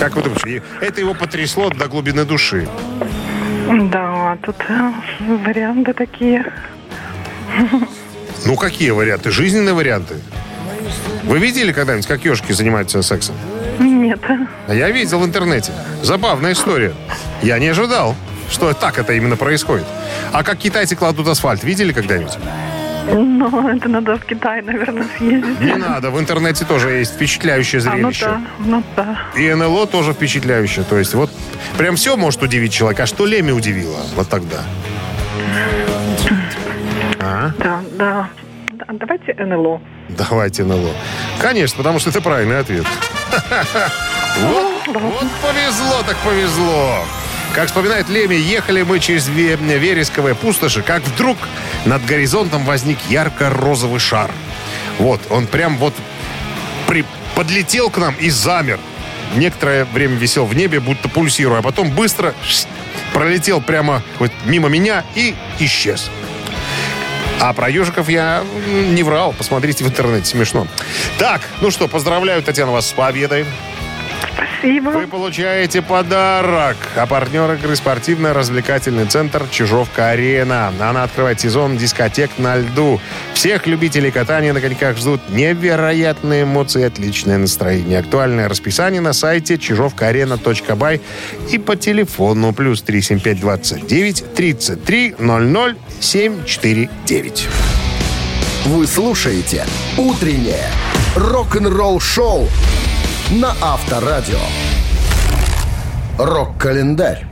как 0.00 0.16
вы 0.16 0.22
думаете, 0.22 0.64
это 0.80 1.00
его 1.00 1.14
потрясло 1.14 1.70
до 1.70 1.86
глубины 1.86 2.24
души? 2.24 2.68
Да, 3.92 4.36
тут 4.44 4.56
э, 4.68 4.92
варианты 5.46 5.92
такие. 5.92 6.44
Ну, 8.44 8.56
какие 8.56 8.90
варианты? 8.90 9.30
Жизненные 9.30 9.74
варианты. 9.74 10.16
Вы 11.22 11.38
видели 11.38 11.70
когда-нибудь, 11.70 12.08
как 12.08 12.24
ежики 12.24 12.50
занимаются 12.50 13.00
сексом? 13.02 13.36
Нет. 13.78 14.18
А 14.66 14.74
я 14.74 14.90
видел 14.90 15.20
в 15.20 15.24
интернете. 15.24 15.70
Забавная 16.02 16.54
история. 16.54 16.94
Я 17.42 17.60
не 17.60 17.68
ожидал, 17.68 18.16
что 18.50 18.72
так 18.72 18.98
это 18.98 19.12
именно 19.12 19.36
происходит. 19.36 19.86
А 20.32 20.42
как 20.42 20.58
китайцы 20.58 20.96
кладут 20.96 21.28
асфальт, 21.28 21.62
видели 21.62 21.92
когда-нибудь? 21.92 22.38
Ну, 23.12 23.68
это 23.68 23.88
надо 23.88 24.16
в 24.16 24.24
Китай, 24.24 24.62
наверное, 24.62 25.06
съездить. 25.18 25.60
Не 25.60 25.74
надо, 25.76 26.10
в 26.10 26.18
интернете 26.20 26.64
тоже 26.64 26.90
есть 26.90 27.14
впечатляющее 27.14 27.80
А, 27.82 27.90
ну 27.96 28.10
зрелище. 28.12 28.24
да, 28.26 28.40
ну 28.58 28.82
да. 28.96 29.18
И 29.36 29.52
НЛО 29.52 29.86
тоже 29.86 30.12
впечатляющее. 30.12 30.84
То 30.84 30.98
есть 30.98 31.14
вот 31.14 31.30
прям 31.76 31.96
все 31.96 32.16
может 32.16 32.42
удивить 32.42 32.72
человека. 32.72 33.04
А 33.04 33.06
что 33.06 33.26
Леми 33.26 33.52
удивило 33.52 33.98
вот 34.14 34.28
тогда? 34.28 34.58
А? 37.20 37.50
Да, 37.58 37.80
да. 37.92 38.28
Да, 38.72 38.84
Давайте 38.92 39.34
НЛО. 39.34 39.80
Давайте 40.08 40.64
НЛО. 40.64 40.92
Конечно, 41.40 41.76
потому 41.78 41.98
что 41.98 42.10
это 42.10 42.20
правильный 42.20 42.58
ответ. 42.58 42.86
Вот 44.40 45.26
повезло 45.42 46.02
так 46.06 46.16
повезло. 46.18 47.04
Как 47.54 47.66
вспоминает 47.66 48.08
Леми, 48.08 48.34
ехали 48.36 48.82
мы 48.82 49.00
через 49.00 49.28
ве- 49.28 49.56
вересковые 49.78 50.34
пустоши, 50.34 50.82
как 50.82 51.02
вдруг 51.02 51.36
над 51.84 52.04
горизонтом 52.04 52.64
возник 52.64 52.98
ярко-розовый 53.08 53.98
шар. 54.00 54.30
Вот, 54.98 55.20
он 55.30 55.46
прям 55.46 55.76
вот 55.78 55.94
при- 56.86 57.04
подлетел 57.34 57.90
к 57.90 57.98
нам 57.98 58.14
и 58.20 58.30
замер. 58.30 58.78
Некоторое 59.34 59.84
время 59.84 60.16
висел 60.16 60.44
в 60.46 60.54
небе, 60.54 60.80
будто 60.80 61.08
пульсируя, 61.08 61.58
а 61.58 61.62
потом 61.62 61.90
быстро 61.90 62.34
пролетел 63.12 63.60
прямо 63.60 64.02
вот 64.18 64.30
мимо 64.44 64.68
меня 64.68 65.04
и 65.14 65.34
исчез. 65.58 66.10
А 67.40 67.52
про 67.52 67.68
ежиков 67.70 68.08
я 68.08 68.44
не 68.68 69.02
врал. 69.02 69.32
Посмотрите 69.32 69.82
в 69.84 69.88
интернете, 69.88 70.26
смешно. 70.26 70.66
Так, 71.18 71.40
ну 71.60 71.70
что, 71.70 71.88
поздравляю, 71.88 72.42
Татьяна, 72.42 72.70
вас 72.72 72.88
с 72.88 72.92
победой. 72.92 73.46
Спасибо. 74.60 74.90
Вы 74.90 75.06
получаете 75.06 75.80
подарок. 75.80 76.76
А 76.94 77.06
партнер 77.06 77.50
игры 77.54 77.74
спортивно-развлекательный 77.76 79.06
центр 79.06 79.46
«Чижовка-арена». 79.50 80.72
Она 80.78 81.04
открывает 81.04 81.40
сезон 81.40 81.78
дискотек 81.78 82.30
на 82.36 82.56
льду. 82.56 83.00
Всех 83.32 83.66
любителей 83.66 84.10
катания 84.10 84.52
на 84.52 84.60
коньках 84.60 84.98
ждут 84.98 85.22
невероятные 85.30 86.42
эмоции 86.42 86.82
и 86.82 86.84
отличное 86.84 87.38
настроение. 87.38 88.00
Актуальное 88.00 88.50
расписание 88.50 89.00
на 89.00 89.14
сайте 89.14 89.56
чижовкаарена.бай 89.56 91.00
и 91.50 91.58
по 91.58 91.74
телефону 91.76 92.52
плюс 92.52 92.82
37529 92.82 94.34
33 94.34 95.14
00 95.18 95.76
749. 96.00 97.48
Вы 98.66 98.86
слушаете 98.86 99.64
«Утреннее 99.96 100.66
рок-н-ролл-шоу» 101.16 102.46
на 103.30 103.54
Авторадио. 103.60 104.40
Рок-календарь. 106.18 107.26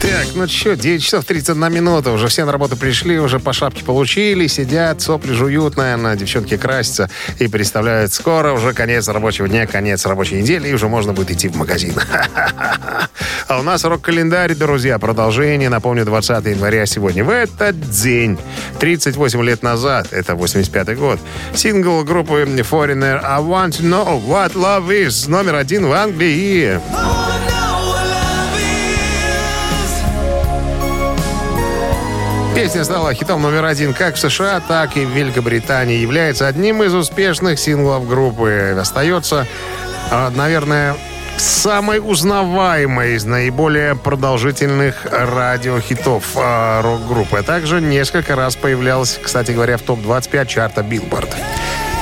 Так, 0.00 0.26
ну 0.34 0.48
что, 0.48 0.74
9 0.74 1.02
часов 1.02 1.24
31 1.24 1.72
минута. 1.72 2.10
Уже 2.10 2.26
все 2.26 2.44
на 2.44 2.50
работу 2.50 2.76
пришли, 2.76 3.20
уже 3.20 3.38
по 3.38 3.52
шапке 3.52 3.84
получили, 3.84 4.48
сидят, 4.48 5.00
сопли 5.00 5.32
жуют, 5.32 5.76
наверное, 5.76 6.16
девчонки 6.16 6.56
красятся 6.56 7.08
и 7.38 7.46
представляют, 7.46 8.12
скоро 8.12 8.52
уже 8.52 8.72
конец 8.72 9.06
рабочего 9.08 9.48
дня, 9.48 9.66
конец 9.66 10.06
рабочей 10.06 10.42
недели, 10.42 10.68
и 10.68 10.72
уже 10.72 10.88
можно 10.88 11.12
будет 11.12 11.30
идти 11.30 11.48
в 11.48 11.56
магазин. 11.56 11.94
А 13.48 13.60
у 13.60 13.62
нас 13.62 13.82
рок-календарь, 13.82 14.54
друзья, 14.54 14.98
продолжение. 14.98 15.70
Напомню, 15.70 16.04
20 16.04 16.44
января 16.44 16.84
сегодня. 16.84 17.24
В 17.24 17.30
этот 17.30 17.80
день, 17.80 18.38
38 18.78 19.42
лет 19.42 19.62
назад, 19.62 20.12
это 20.12 20.34
85 20.34 20.96
год, 20.96 21.18
сингл 21.54 22.04
группы 22.04 22.42
Foreigner 22.42 23.20
«I 23.22 23.40
Want 23.40 23.70
to 23.70 23.82
Know 23.82 24.22
What 24.24 24.54
Love 24.54 24.88
Is» 24.88 25.28
номер 25.28 25.56
один 25.56 25.86
в 25.86 25.92
Англии. 25.92 26.80
Песня 32.54 32.82
стала 32.82 33.14
хитом 33.14 33.40
номер 33.40 33.64
один 33.66 33.94
как 33.94 34.16
в 34.16 34.18
США, 34.18 34.60
так 34.60 34.96
и 34.96 35.04
в 35.04 35.10
Великобритании. 35.10 35.98
Является 35.98 36.48
одним 36.48 36.82
из 36.82 36.92
успешных 36.92 37.56
синглов 37.56 38.08
группы. 38.08 38.76
Остается, 38.76 39.46
а, 40.10 40.30
наверное, 40.30 40.96
самой 41.40 42.00
узнаваемой 42.00 43.14
из 43.14 43.24
наиболее 43.24 43.94
продолжительных 43.94 45.06
радиохитов 45.10 46.24
а, 46.36 46.82
рок-группы. 46.82 47.38
А 47.38 47.42
также 47.42 47.80
несколько 47.80 48.36
раз 48.36 48.56
появлялась, 48.56 49.18
кстати 49.22 49.52
говоря, 49.52 49.76
в 49.76 49.82
топ-25 49.82 50.46
чарта 50.46 50.82
Билборд. 50.82 51.34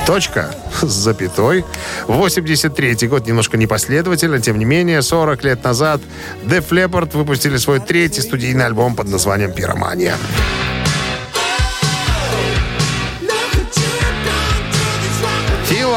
Точка 0.05 0.55
с 0.81 0.85
запятой. 0.85 1.65
83 2.07 3.07
год 3.07 3.27
немножко 3.27 3.57
непоследовательно, 3.57 4.39
тем 4.39 4.57
не 4.57 4.65
менее, 4.65 5.01
40 5.01 5.43
лет 5.43 5.63
назад 5.63 6.01
Def 6.43 6.69
Leppard 6.69 7.15
выпустили 7.17 7.57
свой 7.57 7.79
третий 7.79 8.21
студийный 8.21 8.65
альбом 8.65 8.95
под 8.95 9.09
названием 9.09 9.51
«Пиромания». 9.51 10.15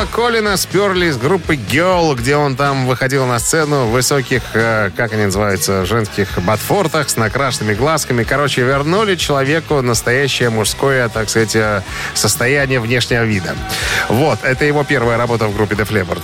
Фил 0.00 0.06
Фила 0.06 0.16
Коллина 0.16 0.56
сперли 0.56 1.06
из 1.06 1.18
группы 1.18 1.56
Girl, 1.56 2.14
где 2.14 2.36
он 2.36 2.56
там 2.56 2.86
выходил 2.86 3.26
на 3.26 3.38
сцену 3.38 3.84
в 3.84 3.90
высоких, 3.90 4.42
э, 4.54 4.90
как 4.96 5.12
они 5.12 5.24
называются, 5.24 5.84
женских 5.84 6.38
ботфортах 6.38 7.10
с 7.10 7.16
накрашенными 7.16 7.74
глазками. 7.74 8.24
Короче, 8.24 8.62
вернули 8.62 9.16
человеку 9.16 9.82
настоящее 9.82 10.48
мужское, 10.48 11.08
так 11.08 11.28
сказать, 11.28 11.54
э, 11.54 11.82
состояние 12.14 12.80
внешнего 12.80 13.24
вида. 13.24 13.54
Вот, 14.08 14.38
это 14.42 14.64
его 14.64 14.84
первая 14.84 15.18
работа 15.18 15.48
в 15.48 15.54
группе 15.54 15.74
Def 15.74 15.90
Leppard. 15.90 16.22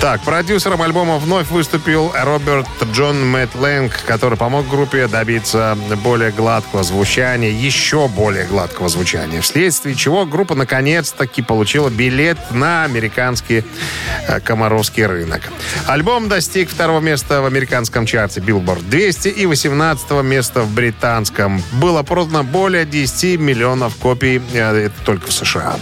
Так, 0.00 0.22
продюсером 0.22 0.82
альбома 0.82 1.18
вновь 1.18 1.48
выступил 1.50 2.12
Роберт 2.14 2.68
Джон 2.92 3.26
Мэтт 3.28 3.56
Лэнг, 3.56 3.92
который 4.06 4.38
помог 4.38 4.68
группе 4.68 5.08
добиться 5.08 5.76
более 6.04 6.30
гладкого 6.30 6.84
звучания, 6.84 7.50
еще 7.50 8.06
более 8.06 8.44
гладкого 8.44 8.88
звучания, 8.88 9.40
вследствие 9.40 9.96
чего 9.96 10.24
группа 10.24 10.54
наконец-таки 10.54 11.42
получила 11.42 11.88
билет 11.88 12.38
на 12.50 12.91
американский 12.92 13.64
э, 14.28 14.40
комаровский 14.40 15.06
рынок. 15.06 15.42
Альбом 15.86 16.28
достиг 16.28 16.70
второго 16.70 17.00
места 17.00 17.40
в 17.40 17.46
американском 17.46 18.06
чарте 18.06 18.40
Billboard 18.40 18.88
200 18.88 19.28
и 19.28 19.46
18 19.46 20.10
места 20.22 20.62
в 20.62 20.72
британском. 20.72 21.62
Было 21.72 22.02
продано 22.02 22.44
более 22.44 22.84
10 22.84 23.40
миллионов 23.40 23.96
копий, 23.96 24.42
э, 24.52 24.86
это 24.86 24.94
только 25.04 25.28
в 25.28 25.32
США. 25.32 25.78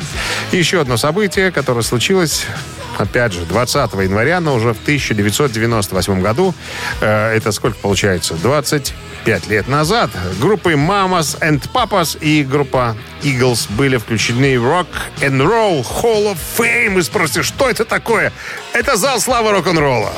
Еще 0.52 0.80
одно 0.80 0.96
событие, 0.96 1.50
которое 1.50 1.82
случилось 1.82 2.46
опять 2.99 3.32
же, 3.32 3.45
20 3.45 3.93
января, 3.95 4.41
но 4.41 4.55
уже 4.55 4.72
в 4.74 4.80
1998 4.82 6.20
году, 6.20 6.55
э, 7.01 7.36
это 7.36 7.53
сколько 7.53 7.78
получается? 7.78 8.34
25 8.34 9.49
лет 9.49 9.68
назад, 9.68 10.11
группы 10.41 10.72
Mamas 10.72 11.38
and 11.41 11.62
Papas 11.72 12.18
и 12.20 12.45
группа 12.45 12.97
Eagles 13.22 13.66
были 13.70 13.97
включены 13.97 14.59
в 14.59 14.64
Rock 14.64 14.88
and 15.20 15.38
Roll 15.38 15.84
Hall 15.84 16.32
of 16.32 16.38
Fame. 16.59 16.99
И 16.99 17.03
спросите, 17.03 17.43
что 17.43 17.68
это 17.68 17.84
такое? 17.84 18.32
Это 18.72 18.97
зал 18.97 19.20
славы 19.20 19.53
рок-н-ролла. 19.53 20.12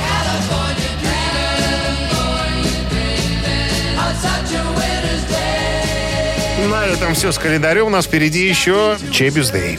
На 6.69 6.87
этом 6.87 7.15
все 7.15 7.33
с 7.33 7.39
календарем. 7.39 7.87
У 7.87 7.91
нас 7.91 8.07
впереди 8.07 8.47
еще 8.47 8.97
Чебис 9.11 9.51
Дэй. 9.51 9.79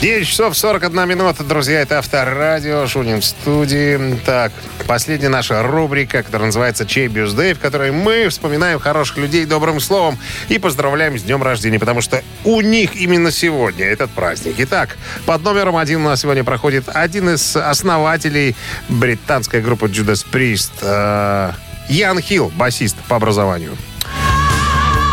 9 0.00 0.28
часов 0.28 0.56
41 0.56 1.08
минута, 1.08 1.42
друзья, 1.42 1.80
это 1.80 1.98
Авторадио, 1.98 2.86
Шунин 2.86 3.22
в 3.22 3.24
студии. 3.24 4.18
Так, 4.26 4.52
последняя 4.86 5.30
наша 5.30 5.62
рубрика, 5.62 6.22
которая 6.22 6.46
называется 6.46 6.84
«Чей 6.84 7.08
бюздей», 7.08 7.54
в 7.54 7.60
которой 7.60 7.92
мы 7.92 8.28
вспоминаем 8.28 8.78
хороших 8.78 9.16
людей 9.16 9.46
добрым 9.46 9.80
словом 9.80 10.18
и 10.50 10.58
поздравляем 10.58 11.18
с 11.18 11.22
днем 11.22 11.42
рождения, 11.42 11.78
потому 11.78 12.02
что 12.02 12.22
у 12.44 12.60
них 12.60 12.94
именно 12.94 13.30
сегодня 13.30 13.86
этот 13.86 14.10
праздник. 14.10 14.56
Итак, 14.58 14.98
под 15.24 15.42
номером 15.42 15.78
один 15.78 16.02
у 16.02 16.04
нас 16.04 16.20
сегодня 16.20 16.44
проходит 16.44 16.90
один 16.92 17.30
из 17.30 17.56
основателей 17.56 18.54
британской 18.90 19.62
группы 19.62 19.86
Judas 19.86 20.26
Priest, 20.30 20.72
э, 20.82 21.52
Ян 21.88 22.20
Хилл, 22.20 22.52
басист 22.54 22.96
по 23.08 23.16
образованию. 23.16 23.74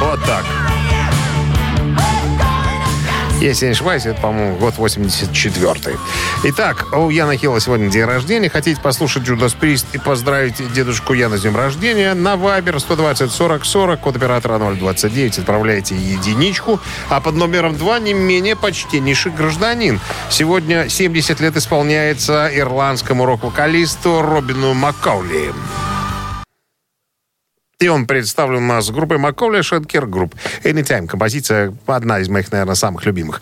Вот 0.02 0.20
так. 0.26 0.44
Если 3.44 3.66
я 3.66 3.72
не 3.72 3.74
ошибаюсь, 3.74 4.06
это, 4.06 4.22
по-моему, 4.22 4.56
год 4.56 4.76
84-й. 4.78 5.98
Итак, 6.50 6.88
у 6.94 7.10
Яна 7.10 7.36
Хилла 7.36 7.60
сегодня 7.60 7.89
день 7.89 8.06
рождения. 8.06 8.50
Хотите 8.50 8.80
послушать 8.80 9.24
Judas 9.24 9.54
Priest 9.60 9.86
и 9.91 9.98
поздравить 9.98 10.72
дедушку 10.72 11.12
Яна 11.12 11.38
с 11.38 11.41
днем 11.41 11.58
рождения? 11.58 12.14
На 12.14 12.36
Viber 12.36 12.80
120 12.80 13.30
40 13.30 13.66
40, 13.66 14.00
код 14.00 14.16
оператора 14.16 14.60
029, 14.60 15.39
отправляйте 15.39 15.94
единичку. 15.94 16.80
А 17.10 17.20
под 17.20 17.36
номером 17.36 17.76
2 17.76 18.00
не 18.00 18.14
менее 18.14 18.56
почтеннейший 18.56 19.34
гражданин. 19.34 20.00
Сегодня 20.30 20.88
70 20.88 21.41
лет 21.41 21.58
исполняется 21.58 22.50
ирландскому 22.50 23.26
рок-вокалисту 23.26 24.22
Робину 24.22 24.74
Маккаули. 24.74 25.52
И 27.84 27.90
он 27.90 28.06
представлен 28.06 28.64
у 28.64 28.68
нас 28.68 28.90
группой 28.92 29.18
McAuley 29.18 29.62
Schenker 29.62 30.06
Group. 30.06 30.36
Anytime. 30.64 31.06
Композиция 31.06 31.74
одна 31.86 32.20
из 32.20 32.30
моих, 32.30 32.50
наверное, 32.50 32.76
самых 32.76 33.06
любимых. 33.06 33.42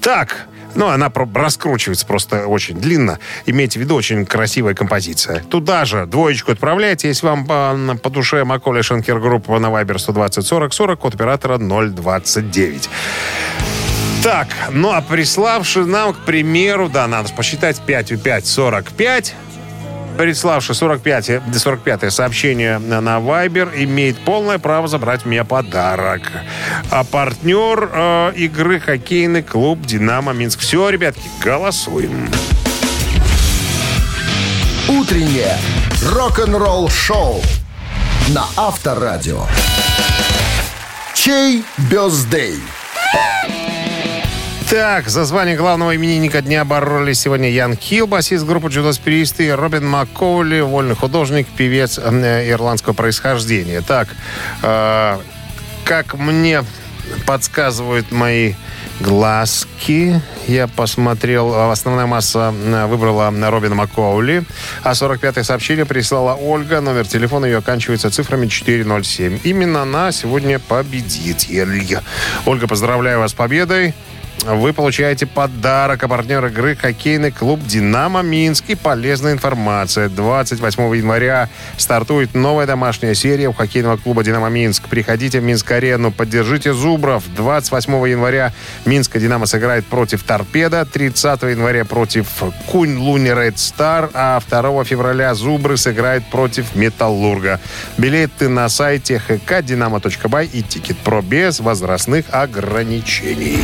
Так, 0.00 0.46
ну, 0.74 0.88
она 0.88 1.12
раскручивается 1.34 2.06
просто 2.06 2.46
очень 2.46 2.76
длинно. 2.76 3.18
Имейте 3.44 3.78
в 3.78 3.82
виду, 3.82 3.94
очень 3.94 4.24
красивая 4.24 4.72
композиция. 4.72 5.40
Туда 5.50 5.84
же 5.84 6.06
двоечку 6.06 6.52
отправляйте, 6.52 7.08
если 7.08 7.26
вам 7.26 7.44
по, 7.44 7.98
по 8.02 8.08
душе 8.08 8.42
McAuley 8.44 8.80
Schenker 8.80 9.20
Group 9.20 9.48
на 9.48 9.66
Viber 9.66 9.98
120 9.98 10.46
40 10.46 10.72
40, 10.72 10.98
код 10.98 11.14
оператора 11.14 11.58
029. 11.58 12.88
Так, 14.22 14.48
ну 14.70 14.92
а 14.92 15.02
приславший 15.02 15.84
нам, 15.84 16.14
к 16.14 16.20
примеру, 16.20 16.88
да, 16.88 17.06
надо 17.06 17.28
посчитать 17.34 17.78
5 17.82 18.12
у 18.12 18.16
5, 18.16 18.46
45. 18.46 19.34
Приславший 20.16 20.74
45, 20.74 21.42
45 21.56 22.12
сообщение 22.12 22.78
на 22.78 23.18
Viber 23.18 23.70
имеет 23.84 24.18
полное 24.24 24.58
право 24.58 24.86
забрать 24.86 25.24
мне 25.24 25.44
подарок. 25.44 26.22
А 26.90 27.04
партнер 27.04 27.90
э, 27.92 28.32
игры 28.36 28.78
хоккейный 28.78 29.42
клуб 29.42 29.80
«Динамо 29.84 30.32
Минск». 30.32 30.60
Все, 30.60 30.88
ребятки, 30.88 31.28
голосуем. 31.42 32.30
Утреннее 34.88 35.56
рок-н-ролл 36.12 36.88
шоу 36.88 37.40
на 38.28 38.44
Авторадио. 38.56 39.46
Чей 41.14 41.64
бездей? 41.90 42.60
Так, 44.70 45.08
за 45.08 45.24
звание 45.24 45.56
главного 45.56 45.94
именинника 45.94 46.40
дня 46.40 46.64
боролись 46.64 47.20
сегодня 47.20 47.50
Ян 47.50 47.76
Хилл, 47.76 48.06
басист 48.06 48.46
группы 48.46 48.68
Judas 48.68 49.00
Priest, 49.04 49.44
и 49.44 49.50
Робин 49.50 49.86
Маккоули, 49.86 50.60
вольный 50.60 50.94
художник, 50.94 51.46
певец 51.46 51.98
э, 52.02 52.50
ирландского 52.50 52.94
происхождения. 52.94 53.82
Так, 53.82 54.08
э, 54.62 55.18
как 55.84 56.14
мне 56.14 56.64
подсказывают 57.26 58.10
мои 58.10 58.54
глазки, 59.00 60.20
я 60.48 60.66
посмотрел, 60.66 61.52
э, 61.52 61.70
основная 61.70 62.06
масса 62.06 62.54
э, 62.56 62.86
выбрала 62.86 63.30
Робина 63.50 63.74
Маккоули, 63.74 64.44
а 64.82 64.92
45-е 64.92 65.44
сообщение 65.44 65.84
прислала 65.84 66.34
Ольга, 66.34 66.80
номер 66.80 67.06
телефона 67.06 67.44
ее 67.44 67.58
оканчивается 67.58 68.10
цифрами 68.10 68.46
407. 68.46 69.40
Именно 69.44 69.82
она 69.82 70.10
сегодня 70.10 70.58
победитель. 70.58 71.98
Ольга, 72.46 72.66
поздравляю 72.66 73.18
вас 73.18 73.32
с 73.32 73.34
победой. 73.34 73.94
Вы 74.42 74.74
получаете 74.74 75.24
подарок, 75.24 76.02
а 76.02 76.08
партнер 76.08 76.44
игры 76.46 76.76
хоккейный 76.76 77.30
клуб 77.30 77.60
«Динамо 77.64 78.20
Минск» 78.20 78.64
и 78.68 78.74
полезная 78.74 79.32
информация. 79.32 80.10
28 80.10 80.96
января 80.96 81.48
стартует 81.78 82.34
новая 82.34 82.66
домашняя 82.66 83.14
серия 83.14 83.48
у 83.48 83.54
хоккейного 83.54 83.96
клуба 83.96 84.22
«Динамо 84.22 84.50
Минск». 84.50 84.88
Приходите 84.88 85.40
в 85.40 85.44
Минск-арену, 85.44 86.12
поддержите 86.12 86.74
Зубров. 86.74 87.24
28 87.34 88.08
января 88.10 88.52
Минска 88.84 89.18
«Динамо» 89.18 89.46
сыграет 89.46 89.86
против 89.86 90.22
«Торпеда», 90.24 90.84
30 90.84 91.42
января 91.44 91.86
против 91.86 92.26
«Кунь-Луни 92.66 93.30
Ред 93.30 93.58
Стар», 93.58 94.10
а 94.12 94.42
2 94.46 94.84
февраля 94.84 95.34
«Зубры» 95.34 95.78
сыграет 95.78 96.22
против 96.26 96.74
«Металлурга». 96.74 97.60
Билеты 97.96 98.50
на 98.50 98.68
сайте 98.68 99.22
hkdinamo.by 99.26 100.50
и 100.52 100.62
«Тикет 100.62 100.98
Про» 100.98 101.22
без 101.22 101.60
возрастных 101.60 102.26
ограничений. 102.30 103.58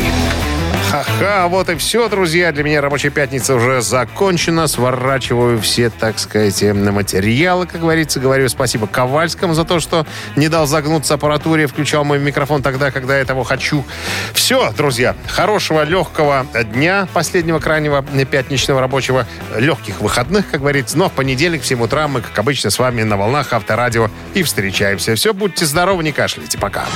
Ха-ха, 0.91 1.47
вот 1.47 1.69
и 1.69 1.77
все, 1.77 2.09
друзья. 2.09 2.51
Для 2.51 2.65
меня 2.65 2.81
рабочая 2.81 3.11
пятница 3.11 3.55
уже 3.55 3.81
закончена. 3.81 4.67
Сворачиваю 4.67 5.61
все, 5.61 5.89
так 5.89 6.19
сказать, 6.19 6.61
материалы, 6.65 7.69
как 7.69 7.83
говорится. 7.83 8.19
Говорю 8.19 8.49
спасибо 8.49 8.89
Ковальскому 8.89 9.55
за 9.55 9.65
то, 9.65 9.79
что 9.79 10.05
не 10.35 10.49
дал 10.49 10.67
загнуться 10.67 11.15
аппаратуре, 11.15 11.69
включал 11.69 12.03
мой 12.03 12.19
микрофон 12.19 12.61
тогда, 12.61 12.91
когда 12.91 13.17
я 13.17 13.25
того 13.25 13.45
хочу. 13.45 13.85
Все, 14.33 14.73
друзья, 14.73 15.15
хорошего, 15.29 15.85
легкого 15.85 16.45
дня, 16.73 17.07
последнего 17.15 17.61
крайнего 17.61 18.03
пятничного 18.29 18.81
рабочего, 18.81 19.29
легких 19.57 20.01
выходных, 20.01 20.51
как 20.51 20.59
говорится. 20.59 20.99
Но 20.99 21.09
в 21.09 21.13
понедельник 21.13 21.63
в 21.63 21.67
7 21.67 21.81
утра 21.81 22.09
мы, 22.09 22.21
как 22.21 22.37
обычно, 22.37 22.71
с 22.71 22.81
вами 22.81 23.05
на 23.05 23.17
волнах 23.17 23.53
Авторадио 23.53 24.11
и 24.35 24.43
встречаемся. 24.43 25.15
Все, 25.15 25.33
будьте 25.33 25.67
здоровы, 25.67 26.03
не 26.03 26.11
кашляйте. 26.11 26.59
Пока. 26.59 26.87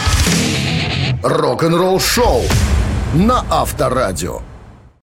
Рок-н-ролл 1.23 2.01
шоу 2.01 2.43
на 3.15 3.45
Авторадио. 3.49 4.54